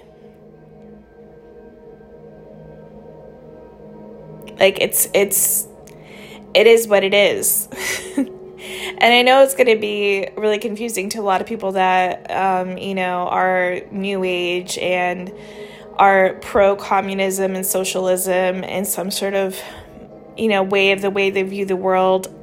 Like 4.58 4.78
it's 4.80 5.08
it's 5.14 5.66
it 6.54 6.66
is 6.66 6.86
what 6.86 7.02
it 7.02 7.14
is. 7.14 7.68
and 8.98 9.14
I 9.14 9.22
know 9.22 9.42
it's 9.42 9.54
going 9.54 9.68
to 9.68 9.76
be 9.76 10.28
really 10.36 10.58
confusing 10.58 11.08
to 11.10 11.20
a 11.20 11.22
lot 11.22 11.40
of 11.40 11.46
people 11.46 11.72
that, 11.72 12.30
um, 12.30 12.78
you 12.78 12.94
know, 12.94 13.28
are 13.28 13.80
new 13.90 14.24
age 14.24 14.78
and 14.78 15.32
are 15.96 16.34
pro 16.40 16.76
communism 16.76 17.54
and 17.54 17.64
socialism 17.64 18.64
and 18.64 18.86
some 18.86 19.10
sort 19.10 19.34
of, 19.34 19.60
you 20.36 20.48
know, 20.48 20.62
way 20.62 20.92
of 20.92 21.02
the 21.02 21.10
way 21.10 21.30
they 21.30 21.42
view 21.42 21.66
the 21.66 21.76
world. 21.76 22.34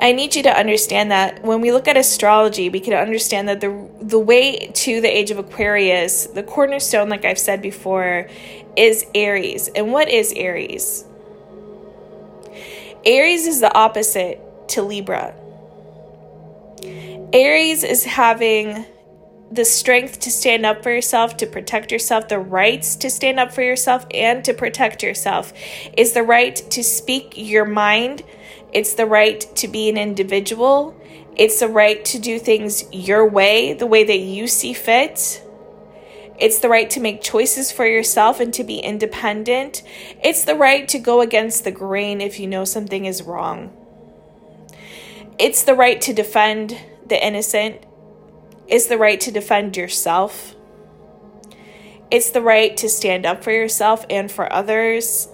I 0.00 0.12
need 0.12 0.36
you 0.36 0.44
to 0.44 0.56
understand 0.56 1.10
that 1.10 1.42
when 1.42 1.60
we 1.60 1.72
look 1.72 1.88
at 1.88 1.96
astrology, 1.96 2.68
we 2.68 2.78
can 2.78 2.94
understand 2.94 3.48
that 3.48 3.60
the 3.60 3.90
the 4.00 4.18
way 4.18 4.70
to 4.72 5.00
the 5.00 5.08
age 5.08 5.32
of 5.32 5.38
Aquarius, 5.38 6.26
the 6.26 6.44
cornerstone, 6.44 7.08
like 7.08 7.24
I've 7.24 7.38
said 7.38 7.60
before, 7.60 8.28
is 8.76 9.04
Aries. 9.14 9.68
And 9.68 9.92
what 9.92 10.08
is 10.08 10.32
Aries? 10.36 11.04
Aries 13.04 13.46
is 13.46 13.60
the 13.60 13.74
opposite 13.76 14.40
to 14.68 14.82
Libra. 14.82 15.34
Aries 17.32 17.84
is 17.84 18.04
having 18.04 18.86
the 19.50 19.64
strength 19.64 20.20
to 20.20 20.30
stand 20.30 20.66
up 20.66 20.82
for 20.82 20.90
yourself, 20.90 21.36
to 21.38 21.46
protect 21.46 21.90
yourself, 21.90 22.28
the 22.28 22.38
rights 22.38 22.96
to 22.96 23.10
stand 23.10 23.40
up 23.40 23.52
for 23.52 23.62
yourself 23.62 24.06
and 24.12 24.44
to 24.44 24.52
protect 24.52 25.02
yourself. 25.02 25.52
Is 25.96 26.12
the 26.12 26.22
right 26.22 26.56
to 26.56 26.82
speak 26.82 27.34
your 27.36 27.64
mind. 27.64 28.22
It's 28.72 28.94
the 28.94 29.06
right 29.06 29.40
to 29.56 29.68
be 29.68 29.88
an 29.88 29.96
individual. 29.96 30.94
It's 31.36 31.60
the 31.60 31.68
right 31.68 32.04
to 32.06 32.18
do 32.18 32.38
things 32.38 32.84
your 32.92 33.28
way, 33.28 33.72
the 33.72 33.86
way 33.86 34.04
that 34.04 34.18
you 34.18 34.48
see 34.48 34.72
fit. 34.72 35.42
It's 36.38 36.58
the 36.58 36.68
right 36.68 36.88
to 36.90 37.00
make 37.00 37.22
choices 37.22 37.72
for 37.72 37.86
yourself 37.86 38.40
and 38.40 38.52
to 38.54 38.64
be 38.64 38.78
independent. 38.78 39.82
It's 40.22 40.44
the 40.44 40.54
right 40.54 40.86
to 40.88 40.98
go 40.98 41.20
against 41.20 41.64
the 41.64 41.72
grain 41.72 42.20
if 42.20 42.38
you 42.38 42.46
know 42.46 42.64
something 42.64 43.06
is 43.06 43.22
wrong. 43.22 43.77
It's 45.38 45.62
the 45.62 45.74
right 45.74 46.00
to 46.00 46.12
defend 46.12 46.76
the 47.06 47.24
innocent. 47.24 47.84
It's 48.66 48.86
the 48.86 48.98
right 48.98 49.20
to 49.20 49.30
defend 49.30 49.76
yourself. 49.76 50.56
It's 52.10 52.30
the 52.30 52.42
right 52.42 52.76
to 52.78 52.88
stand 52.88 53.24
up 53.24 53.44
for 53.44 53.52
yourself 53.52 54.04
and 54.10 54.32
for 54.32 54.52
others. 54.52 55.28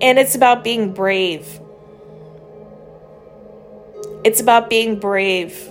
And 0.00 0.18
it's 0.18 0.34
about 0.34 0.64
being 0.64 0.92
brave. 0.92 1.60
It's 4.24 4.40
about 4.40 4.68
being 4.68 4.98
brave. 4.98 5.68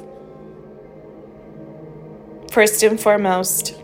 First 2.50 2.82
and 2.84 2.98
foremost, 3.00 3.76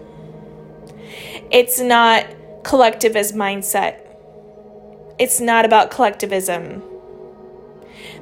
it's 1.52 1.82
not 1.82 2.26
collectivist 2.64 3.36
mindset 3.36 4.07
it's 5.20 5.40
not 5.40 5.66
about 5.66 5.92
collectivism. 5.92 6.84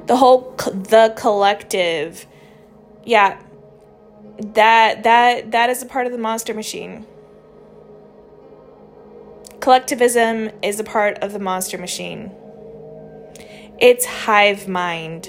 The 0.06 0.16
whole 0.16 0.54
the 0.56 1.14
collective. 1.16 2.26
Yeah. 3.04 3.40
That 4.38 5.02
that 5.02 5.50
that 5.52 5.70
is 5.70 5.82
a 5.82 5.86
part 5.86 6.06
of 6.06 6.12
the 6.12 6.18
monster 6.18 6.54
machine. 6.54 7.06
Collectivism 9.60 10.50
is 10.62 10.78
a 10.78 10.84
part 10.84 11.18
of 11.18 11.32
the 11.32 11.38
monster 11.38 11.78
machine. 11.78 12.30
It's 13.80 14.04
hive 14.06 14.68
mind. 14.68 15.28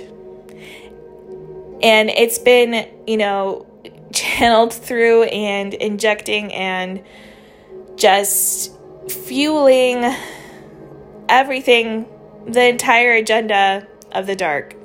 And 1.81 2.09
it's 2.09 2.37
been, 2.37 2.87
you 3.05 3.17
know, 3.17 3.65
channeled 4.13 4.73
through 4.73 5.23
and 5.23 5.73
injecting 5.73 6.53
and 6.53 7.03
just 7.95 8.73
fueling 9.09 10.13
everything, 11.29 12.05
the 12.47 12.67
entire 12.67 13.13
agenda 13.13 13.87
of 14.11 14.27
the 14.27 14.35
dark 14.35 14.75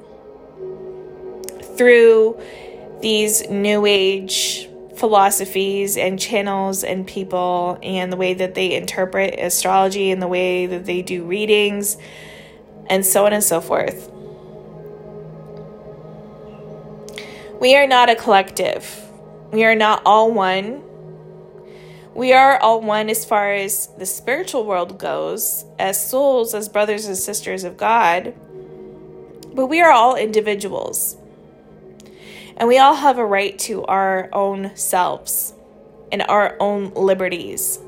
through 1.77 2.39
these 3.01 3.49
new 3.49 3.87
age 3.87 4.69
philosophies 4.97 5.97
and 5.97 6.21
channels 6.21 6.85
and 6.85 7.07
people 7.07 7.79
and 7.83 8.13
the 8.13 8.17
way 8.17 8.35
that 8.35 8.55
they 8.55 8.75
interpret 8.75 9.35
astrology 9.39 10.11
and 10.11 10.23
the 10.23 10.29
way 10.29 10.67
that 10.67 10.85
they 10.85 11.03
do 11.03 11.25
readings 11.25 11.97
and 12.89 13.05
so 13.05 13.27
on 13.27 13.33
and 13.33 13.43
so 13.43 13.61
forth. 13.61 14.11
We 17.61 17.77
are 17.77 17.87
not 17.87 18.11
a 18.11 18.17
collective. 18.17 19.01
We 19.53 19.65
are 19.65 19.75
not 19.75 20.03
all 20.05 20.33
one. 20.33 20.83
We 22.14 22.35
are 22.35 22.59
all 22.59 22.83
one 22.83 23.09
as 23.09 23.25
far 23.25 23.53
as 23.53 23.88
the 23.98 24.05
spiritual 24.05 24.66
world 24.66 24.98
goes, 24.98 25.64
as 25.79 26.11
souls, 26.11 26.55
as 26.55 26.68
brothers 26.68 27.07
and 27.07 27.16
sisters 27.16 27.64
of 27.64 27.79
God. 27.79 28.35
But 29.55 29.66
we 29.66 29.81
are 29.81 29.90
all 29.90 30.14
individuals. 30.16 31.16
And 32.57 32.68
we 32.68 32.79
all 32.79 32.94
have 32.96 33.18
a 33.18 33.25
right 33.25 33.59
to 33.61 33.85
our 33.87 34.29
own 34.33 34.77
selves 34.77 35.55
and 36.11 36.22
our 36.22 36.57
own 36.61 36.92
liberties. 36.94 37.79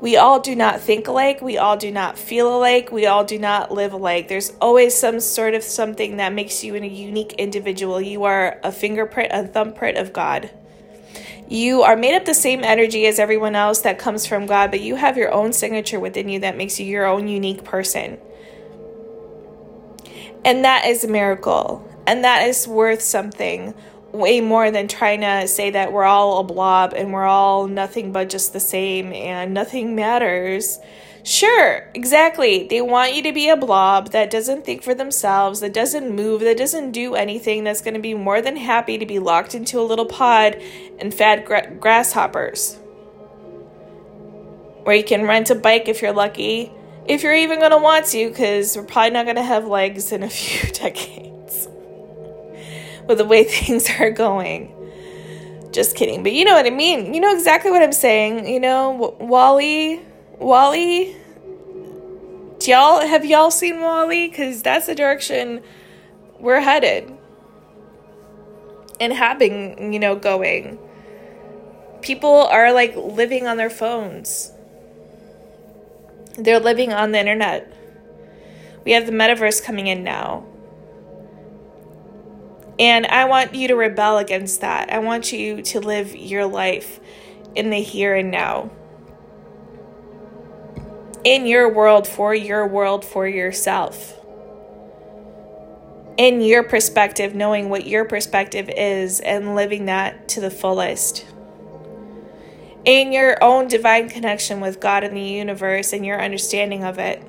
We 0.00 0.16
all 0.16 0.40
do 0.40 0.56
not 0.56 0.80
think 0.80 1.06
alike. 1.06 1.40
We 1.40 1.58
all 1.58 1.76
do 1.76 1.90
not 1.90 2.18
feel 2.18 2.56
alike. 2.56 2.90
We 2.90 3.06
all 3.06 3.24
do 3.24 3.38
not 3.38 3.72
live 3.72 3.92
alike. 3.92 4.28
There's 4.28 4.52
always 4.60 4.94
some 4.94 5.20
sort 5.20 5.54
of 5.54 5.62
something 5.62 6.16
that 6.16 6.32
makes 6.32 6.64
you 6.64 6.74
a 6.74 6.86
unique 6.86 7.34
individual. 7.34 8.00
You 8.00 8.24
are 8.24 8.60
a 8.62 8.72
fingerprint, 8.72 9.30
a 9.32 9.46
thumbprint 9.46 9.98
of 9.98 10.12
God. 10.12 10.50
You 11.48 11.82
are 11.82 11.96
made 11.96 12.14
up 12.14 12.26
the 12.26 12.34
same 12.34 12.62
energy 12.62 13.06
as 13.06 13.18
everyone 13.18 13.56
else 13.56 13.80
that 13.80 13.98
comes 13.98 14.26
from 14.26 14.44
God, 14.44 14.70
but 14.70 14.80
you 14.80 14.96
have 14.96 15.16
your 15.16 15.32
own 15.32 15.54
signature 15.54 15.98
within 15.98 16.28
you 16.28 16.40
that 16.40 16.58
makes 16.58 16.78
you 16.78 16.84
your 16.84 17.06
own 17.06 17.26
unique 17.26 17.64
person. 17.64 18.18
And 20.44 20.64
that 20.64 20.84
is 20.84 21.04
a 21.04 21.08
miracle. 21.08 21.88
And 22.06 22.22
that 22.24 22.46
is 22.46 22.68
worth 22.68 23.00
something 23.00 23.72
way 24.12 24.42
more 24.42 24.70
than 24.70 24.88
trying 24.88 25.22
to 25.22 25.48
say 25.48 25.70
that 25.70 25.92
we're 25.92 26.04
all 26.04 26.40
a 26.40 26.44
blob 26.44 26.92
and 26.94 27.12
we're 27.14 27.26
all 27.26 27.66
nothing 27.66 28.12
but 28.12 28.28
just 28.28 28.52
the 28.52 28.60
same 28.60 29.12
and 29.14 29.54
nothing 29.54 29.94
matters. 29.94 30.78
Sure, 31.24 31.90
exactly. 31.94 32.66
They 32.68 32.80
want 32.80 33.14
you 33.14 33.22
to 33.24 33.32
be 33.32 33.48
a 33.48 33.56
blob 33.56 34.12
that 34.12 34.30
doesn't 34.30 34.64
think 34.64 34.82
for 34.82 34.94
themselves, 34.94 35.60
that 35.60 35.74
doesn't 35.74 36.14
move, 36.14 36.40
that 36.40 36.56
doesn't 36.56 36.92
do 36.92 37.14
anything, 37.14 37.64
that's 37.64 37.80
going 37.80 37.94
to 37.94 38.00
be 38.00 38.14
more 38.14 38.40
than 38.40 38.56
happy 38.56 38.98
to 38.98 39.06
be 39.06 39.18
locked 39.18 39.54
into 39.54 39.80
a 39.80 39.82
little 39.82 40.06
pod 40.06 40.56
and 40.98 41.12
fed 41.12 41.44
gra- 41.44 41.70
grasshoppers. 41.78 42.76
Where 44.84 44.96
you 44.96 45.04
can 45.04 45.24
rent 45.26 45.50
a 45.50 45.54
bike 45.54 45.88
if 45.88 46.00
you're 46.00 46.12
lucky, 46.12 46.72
if 47.06 47.22
you're 47.22 47.34
even 47.34 47.58
going 47.58 47.72
to 47.72 47.78
want 47.78 48.06
to, 48.06 48.28
because 48.28 48.76
we're 48.76 48.84
probably 48.84 49.10
not 49.10 49.24
going 49.24 49.36
to 49.36 49.42
have 49.42 49.66
legs 49.66 50.12
in 50.12 50.22
a 50.22 50.30
few 50.30 50.70
decades 50.70 51.66
with 53.06 53.18
the 53.18 53.24
way 53.26 53.44
things 53.44 53.90
are 53.98 54.10
going. 54.10 54.74
Just 55.72 55.94
kidding. 55.96 56.22
But 56.22 56.32
you 56.32 56.44
know 56.46 56.54
what 56.54 56.64
I 56.64 56.70
mean. 56.70 57.12
You 57.12 57.20
know 57.20 57.34
exactly 57.34 57.70
what 57.70 57.82
I'm 57.82 57.92
saying. 57.92 58.46
You 58.48 58.60
know, 58.60 59.14
WALL-E, 59.20 60.00
WALL-E. 60.38 61.16
Do 62.58 62.70
y'all 62.70 63.06
have 63.06 63.24
y'all 63.24 63.50
seen 63.50 63.80
WALL-E? 63.80 64.28
Because 64.28 64.62
that's 64.62 64.86
the 64.86 64.94
direction 64.94 65.62
we're 66.38 66.60
headed 66.60 67.12
and 69.00 69.12
having, 69.12 69.92
you 69.92 69.98
know, 69.98 70.16
going. 70.16 70.78
People 72.02 72.46
are 72.46 72.72
like 72.72 72.94
living 72.96 73.46
on 73.46 73.56
their 73.56 73.70
phones. 73.70 74.52
They're 76.36 76.60
living 76.60 76.92
on 76.92 77.12
the 77.12 77.18
internet. 77.18 77.72
We 78.84 78.92
have 78.92 79.06
the 79.06 79.12
metaverse 79.12 79.62
coming 79.62 79.88
in 79.88 80.04
now. 80.04 80.44
And 82.78 83.06
I 83.06 83.24
want 83.24 83.54
you 83.54 83.66
to 83.68 83.74
rebel 83.74 84.18
against 84.18 84.60
that. 84.60 84.92
I 84.92 85.00
want 85.00 85.32
you 85.32 85.62
to 85.62 85.80
live 85.80 86.14
your 86.14 86.46
life 86.46 87.00
in 87.56 87.70
the 87.70 87.80
here 87.80 88.14
and 88.14 88.30
now. 88.30 88.70
In 91.24 91.46
your 91.46 91.72
world, 91.72 92.06
for 92.06 92.34
your 92.34 92.66
world, 92.66 93.04
for 93.04 93.26
yourself. 93.26 94.18
In 96.16 96.40
your 96.40 96.62
perspective, 96.62 97.34
knowing 97.34 97.68
what 97.68 97.86
your 97.86 98.04
perspective 98.04 98.68
is 98.74 99.20
and 99.20 99.54
living 99.54 99.86
that 99.86 100.28
to 100.30 100.40
the 100.40 100.50
fullest. 100.50 101.26
In 102.84 103.12
your 103.12 103.42
own 103.42 103.68
divine 103.68 104.08
connection 104.08 104.60
with 104.60 104.80
God 104.80 105.04
and 105.04 105.16
the 105.16 105.20
universe 105.20 105.92
and 105.92 106.04
your 106.04 106.20
understanding 106.20 106.84
of 106.84 106.98
it 106.98 107.22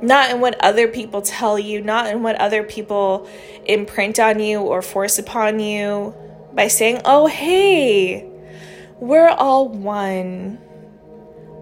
not 0.00 0.30
in 0.30 0.40
what 0.40 0.56
other 0.62 0.88
people 0.88 1.22
tell 1.22 1.58
you, 1.58 1.80
not 1.82 2.06
in 2.06 2.22
what 2.22 2.36
other 2.36 2.62
people 2.62 3.28
imprint 3.66 4.18
on 4.18 4.40
you 4.40 4.60
or 4.60 4.82
force 4.82 5.18
upon 5.18 5.60
you 5.60 6.14
by 6.54 6.68
saying, 6.68 7.00
oh, 7.04 7.26
hey, 7.26 8.28
we're 9.00 9.28
all 9.28 9.68
one. 9.68 10.58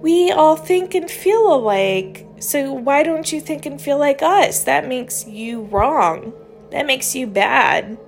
We 0.06 0.30
all 0.30 0.54
think 0.54 0.94
and 0.94 1.10
feel 1.10 1.52
alike. 1.52 2.24
So 2.38 2.72
why 2.72 3.02
don't 3.02 3.32
you 3.32 3.40
think 3.40 3.66
and 3.66 3.80
feel 3.80 3.98
like 3.98 4.22
us? 4.22 4.62
That 4.62 4.86
makes 4.86 5.26
you 5.26 5.62
wrong. 5.62 6.32
That 6.70 6.86
makes 6.86 7.16
you 7.16 7.26
bad. 7.26 7.98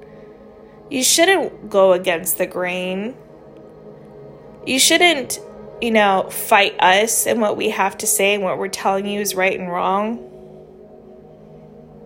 You 0.89 1.03
shouldn't 1.03 1.69
go 1.69 1.95
against 1.95 2.39
the 2.39 2.47
grain. 2.47 3.17
You 4.65 4.79
shouldn't 4.79 5.41
you 5.83 5.91
know, 5.91 6.29
fight 6.31 6.81
us 6.81 7.27
and 7.27 7.41
what 7.41 7.57
we 7.57 7.71
have 7.71 7.99
to 7.99 8.07
say 8.07 8.33
and 8.33 8.45
what 8.45 8.59
we're 8.59 8.69
telling 8.69 9.05
you 9.05 9.21
is 9.21 9.35
right 9.35 9.59
and 9.59 9.69
wrong. 9.69 10.19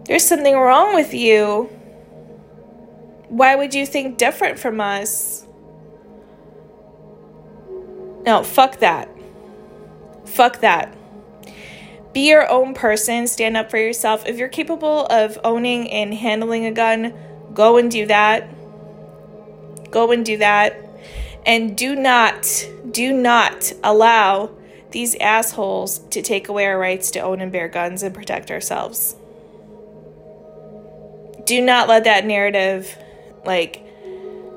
There's 0.07 0.24
something 0.24 0.57
wrong 0.57 0.94
with 0.94 1.12
you. 1.12 1.64
Why 3.28 3.57
would 3.57 3.74
you 3.74 3.85
think 3.85 4.16
different 4.16 4.59
from 4.59 4.81
us? 4.81 5.46
No, 8.24 8.42
fuck 8.42 8.78
that. 8.78 9.11
Fuck 10.32 10.60
that. 10.60 10.96
Be 12.14 12.28
your 12.28 12.48
own 12.48 12.72
person, 12.72 13.26
stand 13.26 13.56
up 13.56 13.70
for 13.70 13.76
yourself. 13.78 14.26
If 14.26 14.38
you're 14.38 14.48
capable 14.48 15.06
of 15.06 15.38
owning 15.44 15.90
and 15.90 16.14
handling 16.14 16.64
a 16.64 16.72
gun, 16.72 17.14
go 17.52 17.76
and 17.76 17.90
do 17.90 18.06
that. 18.06 18.48
Go 19.90 20.10
and 20.10 20.24
do 20.24 20.38
that. 20.38 20.76
And 21.44 21.76
do 21.76 21.94
not, 21.94 22.66
do 22.90 23.12
not 23.12 23.72
allow 23.84 24.50
these 24.90 25.14
assholes 25.16 25.98
to 26.10 26.22
take 26.22 26.48
away 26.48 26.66
our 26.66 26.78
rights 26.78 27.10
to 27.12 27.20
own 27.20 27.40
and 27.40 27.52
bear 27.52 27.68
guns 27.68 28.02
and 28.02 28.14
protect 28.14 28.50
ourselves. 28.50 29.16
Do 31.44 31.60
not 31.60 31.88
let 31.88 32.04
that 32.04 32.24
narrative, 32.24 32.96
like, 33.44 33.84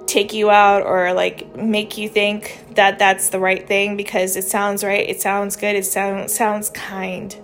take 0.07 0.33
you 0.33 0.49
out 0.49 0.83
or 0.83 1.13
like 1.13 1.55
make 1.55 1.97
you 1.97 2.07
think 2.07 2.63
that 2.75 2.99
that's 2.99 3.29
the 3.29 3.39
right 3.39 3.67
thing 3.67 3.97
because 3.97 4.35
it 4.35 4.43
sounds 4.43 4.83
right, 4.83 5.09
it 5.09 5.21
sounds 5.21 5.55
good, 5.55 5.75
it 5.75 5.85
sounds 5.85 6.33
sounds 6.33 6.69
kind. 6.69 7.35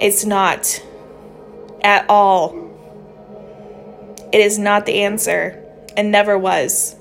It's 0.00 0.24
not 0.24 0.82
at 1.82 2.04
all. 2.08 2.64
It 4.32 4.40
is 4.40 4.58
not 4.58 4.86
the 4.86 5.02
answer 5.02 5.62
and 5.96 6.10
never 6.10 6.36
was. 6.36 6.96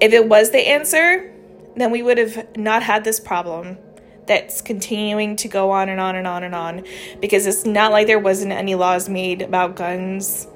If 0.00 0.12
it 0.12 0.28
was 0.28 0.50
the 0.50 0.68
answer, 0.68 1.32
then 1.76 1.90
we 1.90 2.02
would 2.02 2.18
have 2.18 2.56
not 2.56 2.82
had 2.82 3.04
this 3.04 3.20
problem 3.20 3.78
that's 4.26 4.60
continuing 4.60 5.36
to 5.36 5.48
go 5.48 5.70
on 5.70 5.88
and 5.88 6.00
on 6.00 6.14
and 6.14 6.26
on 6.26 6.44
and 6.44 6.54
on 6.54 6.84
because 7.20 7.46
it's 7.46 7.64
not 7.64 7.90
like 7.90 8.06
there 8.06 8.18
wasn't 8.18 8.52
any 8.52 8.74
laws 8.74 9.08
made 9.08 9.42
about 9.42 9.74
guns. 9.74 10.46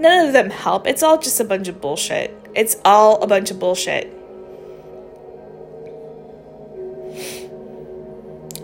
None 0.00 0.28
of 0.28 0.32
them 0.32 0.48
help. 0.48 0.86
It's 0.86 1.02
all 1.02 1.18
just 1.18 1.40
a 1.40 1.44
bunch 1.44 1.68
of 1.68 1.78
bullshit. 1.78 2.34
It's 2.54 2.76
all 2.86 3.22
a 3.22 3.26
bunch 3.26 3.50
of 3.50 3.58
bullshit. 3.58 4.10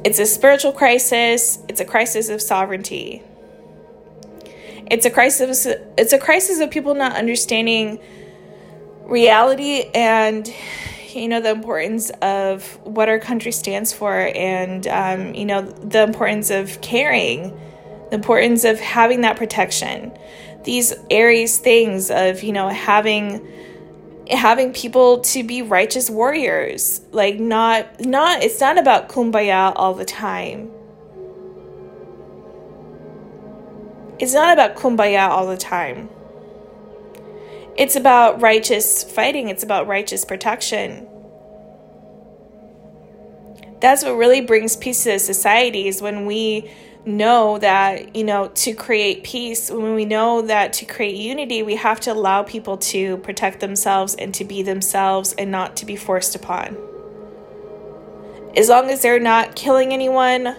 It's 0.02 0.18
a 0.18 0.24
spiritual 0.24 0.72
crisis, 0.72 1.58
it's 1.68 1.80
a 1.80 1.84
crisis 1.84 2.30
of 2.30 2.40
sovereignty. 2.40 3.22
It's 4.90 5.04
a 5.04 5.10
crisis 5.10 5.66
it's 5.98 6.14
a 6.14 6.18
crisis 6.18 6.60
of 6.60 6.70
people 6.70 6.94
not 6.94 7.16
understanding 7.16 7.98
reality 9.02 9.90
and 9.94 10.50
you 11.12 11.28
know 11.28 11.40
the 11.40 11.50
importance 11.50 12.08
of 12.22 12.78
what 12.84 13.08
our 13.10 13.18
country 13.18 13.52
stands 13.52 13.92
for 13.92 14.30
and 14.34 14.86
um, 14.86 15.34
you 15.34 15.44
know 15.44 15.62
the 15.62 16.02
importance 16.02 16.50
of 16.50 16.80
caring 16.80 17.50
the 18.10 18.14
importance 18.14 18.64
of 18.64 18.78
having 18.78 19.22
that 19.22 19.36
protection 19.36 20.16
these 20.66 20.92
aries 21.10 21.58
things 21.58 22.10
of 22.10 22.42
you 22.42 22.52
know 22.52 22.68
having 22.68 23.46
having 24.30 24.72
people 24.72 25.20
to 25.20 25.42
be 25.42 25.62
righteous 25.62 26.10
warriors. 26.10 27.00
Like 27.12 27.38
not 27.38 28.04
not 28.04 28.42
it's 28.42 28.60
not 28.60 28.76
about 28.76 29.08
kumbaya 29.08 29.72
all 29.74 29.94
the 29.94 30.04
time. 30.04 30.70
It's 34.18 34.34
not 34.34 34.52
about 34.52 34.76
kumbaya 34.76 35.28
all 35.28 35.46
the 35.46 35.56
time. 35.56 36.10
It's 37.76 37.94
about 37.96 38.40
righteous 38.40 39.04
fighting, 39.04 39.48
it's 39.48 39.62
about 39.62 39.86
righteous 39.86 40.24
protection. 40.24 41.06
That's 43.80 44.02
what 44.02 44.12
really 44.12 44.40
brings 44.40 44.74
peace 44.74 45.04
to 45.04 45.18
society 45.18 45.86
is 45.86 46.00
when 46.00 46.24
we 46.24 46.70
know 47.06 47.58
that, 47.58 48.16
you 48.16 48.24
know, 48.24 48.48
to 48.48 48.72
create 48.74 49.22
peace, 49.22 49.70
when 49.70 49.94
we 49.94 50.04
know 50.04 50.42
that 50.42 50.72
to 50.74 50.84
create 50.84 51.16
unity, 51.16 51.62
we 51.62 51.76
have 51.76 52.00
to 52.00 52.12
allow 52.12 52.42
people 52.42 52.76
to 52.78 53.16
protect 53.18 53.60
themselves 53.60 54.14
and 54.16 54.34
to 54.34 54.44
be 54.44 54.62
themselves 54.62 55.32
and 55.34 55.50
not 55.50 55.76
to 55.76 55.86
be 55.86 55.96
forced 55.96 56.34
upon. 56.34 56.76
As 58.56 58.68
long 58.68 58.90
as 58.90 59.02
they're 59.02 59.20
not 59.20 59.54
killing 59.54 59.92
anyone, 59.92 60.56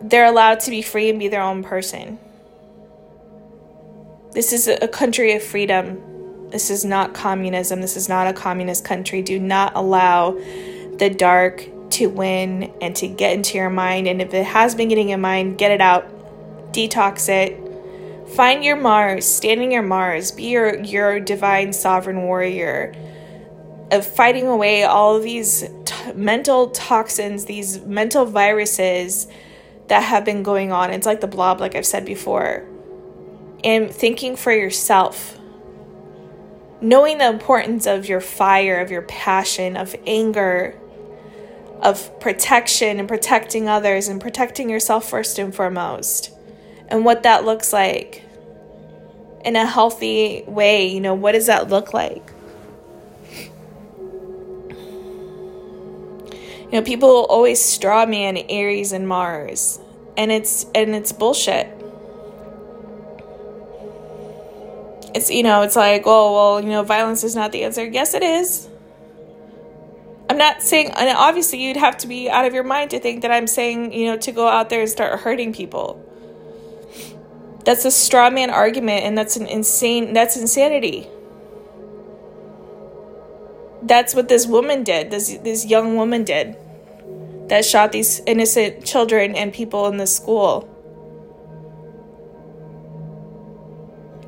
they're 0.00 0.26
allowed 0.26 0.60
to 0.60 0.70
be 0.70 0.82
free 0.82 1.10
and 1.10 1.18
be 1.18 1.28
their 1.28 1.42
own 1.42 1.62
person. 1.62 2.18
This 4.32 4.52
is 4.52 4.68
a 4.68 4.88
country 4.88 5.34
of 5.34 5.42
freedom. 5.42 6.50
This 6.50 6.70
is 6.70 6.84
not 6.84 7.14
communism. 7.14 7.80
This 7.80 7.96
is 7.96 8.08
not 8.08 8.26
a 8.26 8.32
communist 8.32 8.84
country. 8.84 9.22
Do 9.22 9.38
not 9.38 9.72
allow 9.74 10.32
the 10.98 11.10
dark 11.10 11.68
to 11.94 12.06
win 12.08 12.72
and 12.80 12.94
to 12.96 13.08
get 13.08 13.32
into 13.34 13.56
your 13.56 13.70
mind. 13.70 14.06
And 14.06 14.20
if 14.20 14.34
it 14.34 14.44
has 14.44 14.74
been 14.74 14.88
getting 14.88 15.08
in 15.10 15.20
mind, 15.20 15.58
get 15.58 15.70
it 15.70 15.80
out, 15.80 16.72
detox 16.72 17.28
it. 17.28 17.60
Find 18.30 18.64
your 18.64 18.76
Mars, 18.76 19.26
stand 19.26 19.62
in 19.62 19.70
your 19.70 19.82
Mars, 19.82 20.32
be 20.32 20.44
your, 20.44 20.80
your 20.82 21.20
divine 21.20 21.72
sovereign 21.72 22.22
warrior 22.22 22.94
of 23.90 24.06
fighting 24.06 24.46
away 24.48 24.82
all 24.82 25.20
these 25.20 25.68
t- 25.84 26.12
mental 26.14 26.70
toxins, 26.70 27.44
these 27.44 27.80
mental 27.82 28.24
viruses 28.24 29.28
that 29.88 30.02
have 30.02 30.24
been 30.24 30.42
going 30.42 30.72
on. 30.72 30.90
It's 30.90 31.06
like 31.06 31.20
the 31.20 31.26
blob, 31.26 31.60
like 31.60 31.74
I've 31.74 31.86
said 31.86 32.04
before. 32.04 32.66
And 33.62 33.90
thinking 33.90 34.36
for 34.36 34.52
yourself. 34.52 35.38
Knowing 36.80 37.18
the 37.18 37.28
importance 37.28 37.86
of 37.86 38.08
your 38.08 38.20
fire, 38.20 38.80
of 38.80 38.90
your 38.90 39.02
passion, 39.02 39.76
of 39.76 39.94
anger, 40.06 40.78
of 41.82 42.18
protection 42.20 42.98
and 42.98 43.08
protecting 43.08 43.68
others 43.68 44.08
and 44.08 44.20
protecting 44.20 44.70
yourself 44.70 45.08
first 45.08 45.38
and 45.38 45.54
foremost. 45.54 46.30
And 46.88 47.04
what 47.04 47.22
that 47.22 47.44
looks 47.44 47.72
like 47.72 48.24
in 49.44 49.56
a 49.56 49.66
healthy 49.66 50.42
way. 50.46 50.86
You 50.86 51.00
know, 51.00 51.14
what 51.14 51.32
does 51.32 51.46
that 51.46 51.68
look 51.68 51.92
like? 51.92 52.30
You 56.74 56.80
know, 56.80 56.82
people 56.82 57.26
always 57.28 57.60
straw 57.60 58.04
man 58.06 58.36
Aries 58.48 58.92
and 58.92 59.06
Mars, 59.06 59.78
and 60.16 60.32
it's 60.32 60.66
and 60.74 60.94
it's 60.94 61.12
bullshit. 61.12 61.68
It's 65.14 65.30
you 65.30 65.44
know, 65.44 65.62
it's 65.62 65.76
like, 65.76 66.02
oh 66.06 66.34
well, 66.34 66.60
you 66.60 66.70
know, 66.70 66.82
violence 66.82 67.22
is 67.22 67.36
not 67.36 67.52
the 67.52 67.62
answer. 67.62 67.84
Yes, 67.84 68.14
it 68.14 68.24
is. 68.24 68.68
I'm 70.34 70.38
not 70.38 70.62
saying, 70.62 70.90
and 70.96 71.16
obviously, 71.16 71.62
you'd 71.62 71.76
have 71.76 71.96
to 71.98 72.08
be 72.08 72.28
out 72.28 72.44
of 72.44 72.54
your 72.54 72.64
mind 72.64 72.90
to 72.90 72.98
think 72.98 73.22
that 73.22 73.30
I'm 73.30 73.46
saying, 73.46 73.92
you 73.92 74.06
know, 74.06 74.16
to 74.16 74.32
go 74.32 74.48
out 74.48 74.68
there 74.68 74.80
and 74.80 74.90
start 74.90 75.20
hurting 75.20 75.52
people. 75.52 76.04
That's 77.64 77.84
a 77.84 77.90
straw 77.90 78.30
man 78.30 78.50
argument, 78.50 79.04
and 79.04 79.16
that's 79.16 79.36
an 79.36 79.46
insane, 79.46 80.12
that's 80.12 80.36
insanity 80.36 81.08
that's 83.86 84.14
what 84.14 84.28
this 84.28 84.46
woman 84.46 84.82
did. 84.82 85.10
This 85.10 85.36
this 85.38 85.66
young 85.66 85.96
woman 85.96 86.24
did 86.24 86.56
that 87.48 87.64
shot 87.64 87.92
these 87.92 88.20
innocent 88.26 88.84
children 88.84 89.34
and 89.34 89.52
people 89.52 89.86
in 89.88 89.98
the 89.98 90.06
school. 90.06 90.68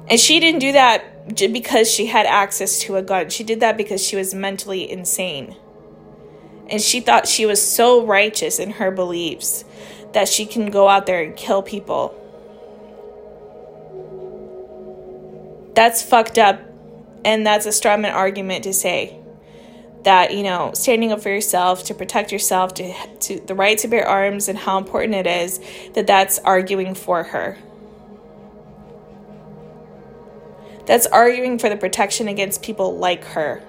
And 0.08 0.20
she 0.20 0.38
didn't 0.38 0.60
do 0.60 0.72
that 0.72 1.34
because 1.34 1.90
she 1.90 2.06
had 2.06 2.26
access 2.26 2.78
to 2.80 2.96
a 2.96 3.02
gun. 3.02 3.30
She 3.30 3.42
did 3.42 3.60
that 3.60 3.76
because 3.76 4.04
she 4.04 4.14
was 4.14 4.34
mentally 4.34 4.88
insane. 4.88 5.56
And 6.68 6.80
she 6.80 7.00
thought 7.00 7.28
she 7.28 7.46
was 7.46 7.60
so 7.64 8.04
righteous 8.04 8.58
in 8.58 8.72
her 8.72 8.90
beliefs 8.90 9.64
that 10.12 10.28
she 10.28 10.46
can 10.46 10.70
go 10.70 10.88
out 10.88 11.06
there 11.06 11.22
and 11.22 11.36
kill 11.36 11.62
people. 11.62 12.14
That's 15.74 16.02
fucked 16.02 16.38
up. 16.38 16.60
And 17.24 17.46
that's 17.46 17.66
a 17.66 17.70
strawman 17.70 18.12
argument 18.12 18.64
to 18.64 18.72
say 18.72 19.18
that 20.06 20.32
you 20.32 20.44
know 20.44 20.70
standing 20.72 21.10
up 21.10 21.20
for 21.20 21.30
yourself 21.30 21.82
to 21.82 21.92
protect 21.92 22.30
yourself 22.30 22.72
to, 22.72 22.94
to 23.18 23.40
the 23.40 23.54
right 23.56 23.76
to 23.76 23.88
bear 23.88 24.06
arms 24.06 24.48
and 24.48 24.56
how 24.56 24.78
important 24.78 25.14
it 25.16 25.26
is 25.26 25.60
that 25.94 26.06
that's 26.06 26.38
arguing 26.38 26.94
for 26.94 27.24
her 27.24 27.58
that's 30.86 31.08
arguing 31.08 31.58
for 31.58 31.68
the 31.68 31.76
protection 31.76 32.28
against 32.28 32.62
people 32.62 32.96
like 32.96 33.24
her 33.24 33.60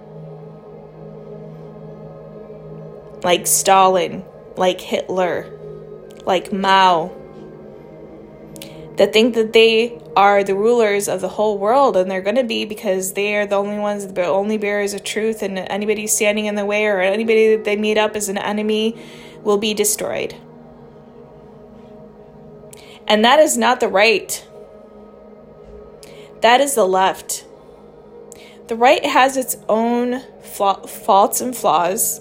like 3.27 3.45
stalin 3.45 4.23
like 4.55 4.79
hitler 4.79 5.45
like 6.25 6.53
mao 6.53 7.11
that 8.95 9.11
think 9.13 9.35
that 9.35 9.51
they 9.51 10.01
are 10.15 10.43
the 10.43 10.55
rulers 10.55 11.07
of 11.07 11.21
the 11.21 11.27
whole 11.29 11.59
world, 11.59 11.95
and 11.95 12.09
they're 12.09 12.21
going 12.21 12.35
to 12.35 12.43
be 12.43 12.65
because 12.65 13.13
they 13.13 13.35
are 13.35 13.45
the 13.45 13.55
only 13.55 13.77
ones, 13.77 14.07
the 14.07 14.25
only 14.25 14.57
bearers 14.57 14.95
of 14.95 15.03
truth, 15.03 15.43
and 15.43 15.59
anybody 15.59 16.07
standing 16.07 16.45
in 16.45 16.55
the 16.55 16.65
way 16.65 16.87
or 16.87 16.99
anybody 16.99 17.55
that 17.55 17.63
they 17.63 17.75
meet 17.75 17.99
up 17.99 18.15
as 18.15 18.27
an 18.27 18.39
enemy 18.39 18.99
will 19.43 19.59
be 19.59 19.75
destroyed. 19.75 20.35
And 23.07 23.23
that 23.23 23.39
is 23.39 23.55
not 23.55 23.79
the 23.79 23.87
right. 23.87 24.43
That 26.41 26.59
is 26.59 26.73
the 26.73 26.87
left. 26.87 27.45
The 28.67 28.75
right 28.75 29.05
has 29.05 29.37
its 29.37 29.57
own 29.69 30.21
faults 30.41 31.39
and 31.39 31.55
flaws 31.55 32.19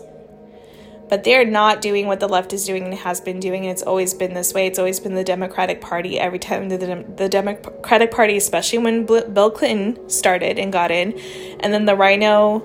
but 1.08 1.22
they're 1.22 1.44
not 1.44 1.80
doing 1.80 2.06
what 2.06 2.18
the 2.18 2.28
left 2.28 2.52
is 2.52 2.66
doing 2.66 2.84
and 2.84 2.94
has 2.94 3.20
been 3.20 3.38
doing. 3.38 3.62
And 3.62 3.70
it's 3.70 3.82
always 3.82 4.12
been 4.12 4.34
this 4.34 4.52
way. 4.52 4.66
It's 4.66 4.78
always 4.78 4.98
been 4.98 5.14
the 5.14 5.24
Democratic 5.24 5.80
Party. 5.80 6.18
Every 6.18 6.38
time 6.38 6.68
the, 6.68 7.04
the 7.16 7.28
Democratic 7.28 8.10
Party, 8.10 8.36
especially 8.36 8.78
when 8.78 9.06
Bill 9.06 9.50
Clinton 9.50 10.08
started 10.10 10.58
and 10.58 10.72
got 10.72 10.90
in, 10.90 11.16
and 11.60 11.72
then 11.72 11.84
the 11.84 11.94
RINO 11.94 12.58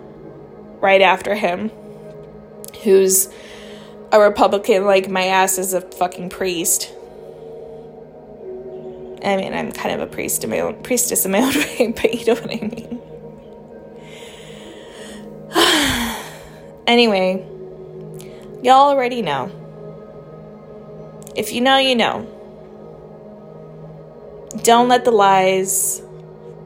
right 0.82 1.02
after 1.02 1.36
him, 1.36 1.70
who's 2.84 3.30
a 4.12 4.20
Republican, 4.20 4.86
like 4.86 5.08
my 5.08 5.26
ass 5.26 5.60
is 5.60 5.74
a 5.76 5.82
fucking 5.82 6.30
priest. 6.30 6.92
I 9.24 9.38
mean, 9.38 9.54
I'm 9.54 9.72
kind 9.72 9.94
of 9.94 10.02
a 10.02 10.12
priest 10.12 10.44
in 10.44 10.50
my 10.50 10.62
own, 10.62 10.82
priestess 10.82 11.26
in 11.26 11.32
my 11.32 11.42
own 11.42 11.54
way, 11.56 11.94
but 11.96 12.12
you 12.12 12.26
know 12.26 12.42
what 12.42 12.50
I 12.50 12.58
mean. 12.58 12.98
anyway 16.88 17.51
Y'all 18.64 18.90
already 18.90 19.22
know. 19.22 19.52
If 21.36 21.52
you 21.52 21.62
know, 21.62 21.78
you 21.78 21.96
know. 21.96 22.28
Don't 24.64 24.90
let 24.90 25.06
the 25.06 25.12
lies 25.12 26.02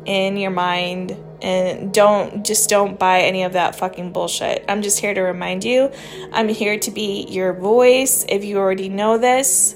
in 0.06 0.38
your 0.38 0.52
mind 0.52 1.18
and 1.42 1.94
don't 1.94 2.46
just 2.46 2.70
don't 2.70 2.98
buy 2.98 3.22
any 3.22 3.44
of 3.44 3.54
that 3.54 3.76
fucking 3.76 4.12
bullshit. 4.12 4.66
I'm 4.68 4.82
just 4.82 5.00
here 5.00 5.14
to 5.14 5.22
remind 5.22 5.64
you. 5.64 5.92
I'm 6.34 6.50
here 6.50 6.80
to 6.80 6.92
be 6.92 7.28
your 7.30 7.54
voice 7.54 8.26
if 8.28 8.44
you 8.44 8.58
already 8.58 8.90
know 8.90 9.18
this. 9.18 9.76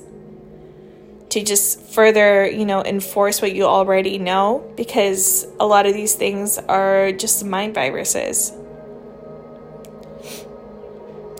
To 1.29 1.43
just 1.43 1.81
further, 1.81 2.49
you 2.49 2.65
know, 2.65 2.83
enforce 2.83 3.41
what 3.41 3.53
you 3.53 3.65
already 3.65 4.17
know 4.17 4.73
because 4.75 5.45
a 5.59 5.65
lot 5.65 5.85
of 5.85 5.93
these 5.93 6.15
things 6.15 6.57
are 6.57 7.11
just 7.11 7.45
mind 7.45 7.75
viruses. 7.75 8.51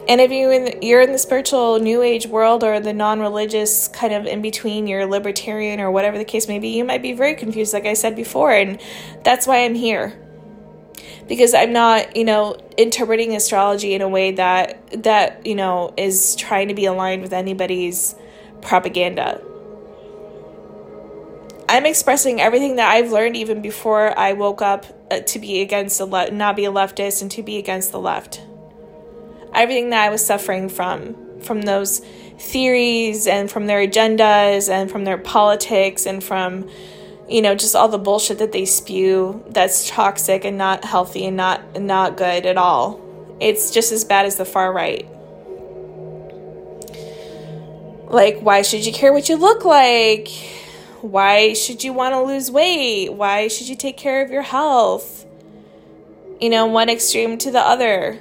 And 0.09 0.19
if 0.19 0.31
you 0.31 0.49
in, 0.49 0.81
you're 0.81 1.01
in 1.01 1.11
the 1.11 1.19
spiritual 1.19 1.79
new 1.79 2.01
age 2.01 2.25
world 2.25 2.63
or 2.63 2.79
the 2.79 2.93
non-religious 2.93 3.87
kind 3.89 4.11
of 4.11 4.25
in 4.25 4.41
between, 4.41 4.87
you're 4.87 5.05
libertarian 5.05 5.79
or 5.79 5.91
whatever 5.91 6.17
the 6.17 6.25
case 6.25 6.47
may 6.47 6.57
be, 6.57 6.69
you 6.69 6.83
might 6.83 7.03
be 7.03 7.13
very 7.13 7.35
confused 7.35 7.73
like 7.73 7.85
I 7.85 7.93
said 7.93 8.15
before 8.15 8.51
and 8.51 8.81
that's 9.23 9.45
why 9.45 9.65
I'm 9.65 9.75
here. 9.75 10.19
Because 11.27 11.53
I'm 11.53 11.71
not, 11.71 12.17
you 12.17 12.25
know, 12.25 12.57
interpreting 12.75 13.35
astrology 13.35 13.93
in 13.93 14.01
a 14.01 14.09
way 14.09 14.31
that 14.31 15.03
that, 15.03 15.45
you 15.45 15.53
know, 15.53 15.93
is 15.95 16.35
trying 16.35 16.69
to 16.69 16.73
be 16.73 16.85
aligned 16.85 17.21
with 17.21 17.31
anybody's 17.31 18.15
propaganda. 18.61 19.39
I'm 21.69 21.85
expressing 21.85 22.41
everything 22.41 22.77
that 22.77 22.89
I've 22.89 23.11
learned 23.11 23.35
even 23.35 23.61
before 23.61 24.17
I 24.17 24.33
woke 24.33 24.63
up 24.63 24.87
uh, 25.11 25.19
to 25.19 25.37
be 25.37 25.61
against 25.61 25.99
the 25.99 26.07
left, 26.07 26.33
not 26.33 26.55
be 26.55 26.65
a 26.65 26.71
leftist 26.71 27.21
and 27.21 27.29
to 27.29 27.43
be 27.43 27.57
against 27.57 27.91
the 27.91 27.99
left 27.99 28.41
everything 29.53 29.89
that 29.91 30.05
I 30.05 30.09
was 30.09 30.25
suffering 30.25 30.69
from, 30.69 31.15
from 31.41 31.61
those 31.61 31.99
theories 32.39 33.27
and 33.27 33.51
from 33.51 33.67
their 33.67 33.85
agendas 33.85 34.69
and 34.69 34.89
from 34.89 35.03
their 35.03 35.17
politics 35.17 36.05
and 36.05 36.23
from, 36.23 36.69
you 37.27 37.41
know, 37.41 37.55
just 37.55 37.75
all 37.75 37.89
the 37.89 37.97
bullshit 37.97 38.39
that 38.39 38.51
they 38.51 38.65
spew 38.65 39.43
that's 39.49 39.89
toxic 39.89 40.45
and 40.45 40.57
not 40.57 40.85
healthy 40.85 41.25
and 41.25 41.37
not 41.37 41.79
not 41.79 42.17
good 42.17 42.45
at 42.45 42.57
all. 42.57 43.01
It's 43.39 43.71
just 43.71 43.91
as 43.91 44.03
bad 44.05 44.25
as 44.25 44.35
the 44.35 44.45
far 44.45 44.71
right. 44.71 45.07
Like, 48.09 48.39
why 48.39 48.63
should 48.63 48.85
you 48.85 48.91
care 48.91 49.13
what 49.13 49.29
you 49.29 49.35
look 49.35 49.63
like? 49.65 50.29
Why 51.01 51.53
should 51.53 51.83
you 51.83 51.93
want 51.93 52.13
to 52.13 52.21
lose 52.23 52.49
weight? 52.49 53.13
Why 53.13 53.47
should 53.47 53.69
you 53.69 53.75
take 53.75 53.97
care 53.97 54.23
of 54.23 54.31
your 54.31 54.41
health? 54.41 55.25
You 56.41 56.49
know, 56.49 56.65
one 56.65 56.89
extreme 56.89 57.37
to 57.39 57.51
the 57.51 57.59
other 57.59 58.19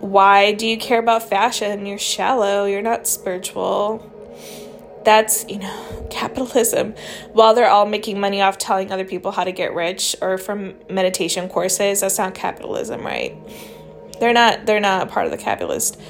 Why 0.00 0.52
do 0.52 0.66
you 0.66 0.76
care 0.76 0.98
about 0.98 1.28
fashion? 1.28 1.86
You're 1.86 1.98
shallow, 1.98 2.66
you're 2.66 2.82
not 2.82 3.06
spiritual. 3.06 4.12
That's, 5.04 5.48
you 5.48 5.58
know, 5.58 6.06
capitalism. 6.10 6.94
While 7.32 7.54
they're 7.54 7.70
all 7.70 7.86
making 7.86 8.20
money 8.20 8.42
off 8.42 8.58
telling 8.58 8.92
other 8.92 9.04
people 9.04 9.32
how 9.32 9.44
to 9.44 9.52
get 9.52 9.74
rich 9.74 10.16
or 10.20 10.38
from 10.38 10.74
meditation 10.90 11.48
courses, 11.48 12.00
that's 12.00 12.18
not 12.18 12.34
capitalism, 12.34 13.04
right? 13.04 13.36
They're 14.20 14.32
not 14.32 14.66
they're 14.66 14.80
not 14.80 15.06
a 15.06 15.10
part 15.10 15.26
of 15.26 15.30
the 15.30 15.38
capitalist 15.38 16.00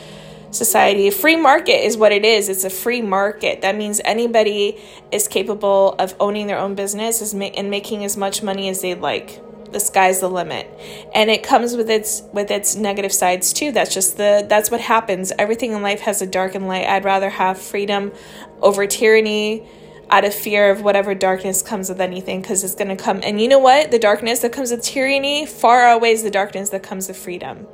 society. 0.50 1.10
Free 1.10 1.36
market 1.36 1.84
is 1.84 1.96
what 1.96 2.12
it 2.12 2.24
is. 2.24 2.48
It's 2.48 2.64
a 2.64 2.70
free 2.70 3.02
market. 3.02 3.62
That 3.62 3.76
means 3.76 4.00
anybody 4.04 4.80
is 5.12 5.28
capable 5.28 5.94
of 5.98 6.14
owning 6.20 6.46
their 6.46 6.58
own 6.58 6.74
business 6.74 7.32
and 7.32 7.70
making 7.70 8.04
as 8.04 8.16
much 8.16 8.42
money 8.42 8.68
as 8.68 8.80
they'd 8.80 9.00
like. 9.00 9.40
The 9.72 9.80
sky's 9.80 10.20
the 10.20 10.28
limit. 10.28 10.68
And 11.14 11.30
it 11.30 11.42
comes 11.42 11.76
with 11.76 11.90
its 11.90 12.22
with 12.32 12.50
its 12.50 12.76
negative 12.76 13.12
sides 13.12 13.52
too. 13.52 13.72
That's 13.72 13.92
just 13.92 14.16
the 14.16 14.46
that's 14.48 14.70
what 14.70 14.80
happens. 14.80 15.32
Everything 15.38 15.72
in 15.72 15.82
life 15.82 16.00
has 16.00 16.22
a 16.22 16.26
dark 16.26 16.54
and 16.54 16.68
light. 16.68 16.86
I'd 16.86 17.04
rather 17.04 17.30
have 17.30 17.58
freedom 17.58 18.12
over 18.60 18.86
tyranny 18.86 19.66
out 20.10 20.24
of 20.24 20.34
fear 20.34 20.70
of 20.70 20.82
whatever 20.82 21.14
darkness 21.14 21.62
comes 21.62 21.88
with 21.88 22.00
anything 22.00 22.40
because 22.40 22.62
it's 22.62 22.74
going 22.74 22.96
to 22.96 23.02
come. 23.02 23.20
And 23.22 23.40
you 23.40 23.48
know 23.48 23.58
what? 23.58 23.90
The 23.90 23.98
darkness 23.98 24.40
that 24.40 24.52
comes 24.52 24.70
with 24.70 24.82
tyranny 24.82 25.46
far 25.46 25.82
outweighs 25.82 26.22
the 26.22 26.30
darkness 26.30 26.70
that 26.70 26.82
comes 26.82 27.08
with 27.08 27.16
freedom. 27.16 27.66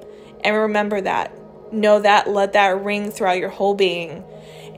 And 0.43 0.57
remember 0.57 1.01
that. 1.03 1.33
Know 1.73 2.01
that. 2.01 2.29
Let 2.29 2.55
that 2.55 2.83
ring 2.83 3.11
throughout 3.11 3.39
your 3.39 3.51
whole 3.51 3.75
being 3.75 4.25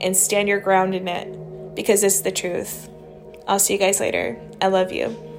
and 0.01 0.15
stand 0.15 0.49
your 0.49 0.59
ground 0.59 0.95
in 0.95 1.07
it 1.07 1.75
because 1.75 2.03
it's 2.03 2.21
the 2.21 2.31
truth. 2.31 2.89
I'll 3.47 3.59
see 3.59 3.73
you 3.73 3.79
guys 3.79 3.99
later. 3.99 4.39
I 4.61 4.67
love 4.67 4.91
you. 4.91 5.34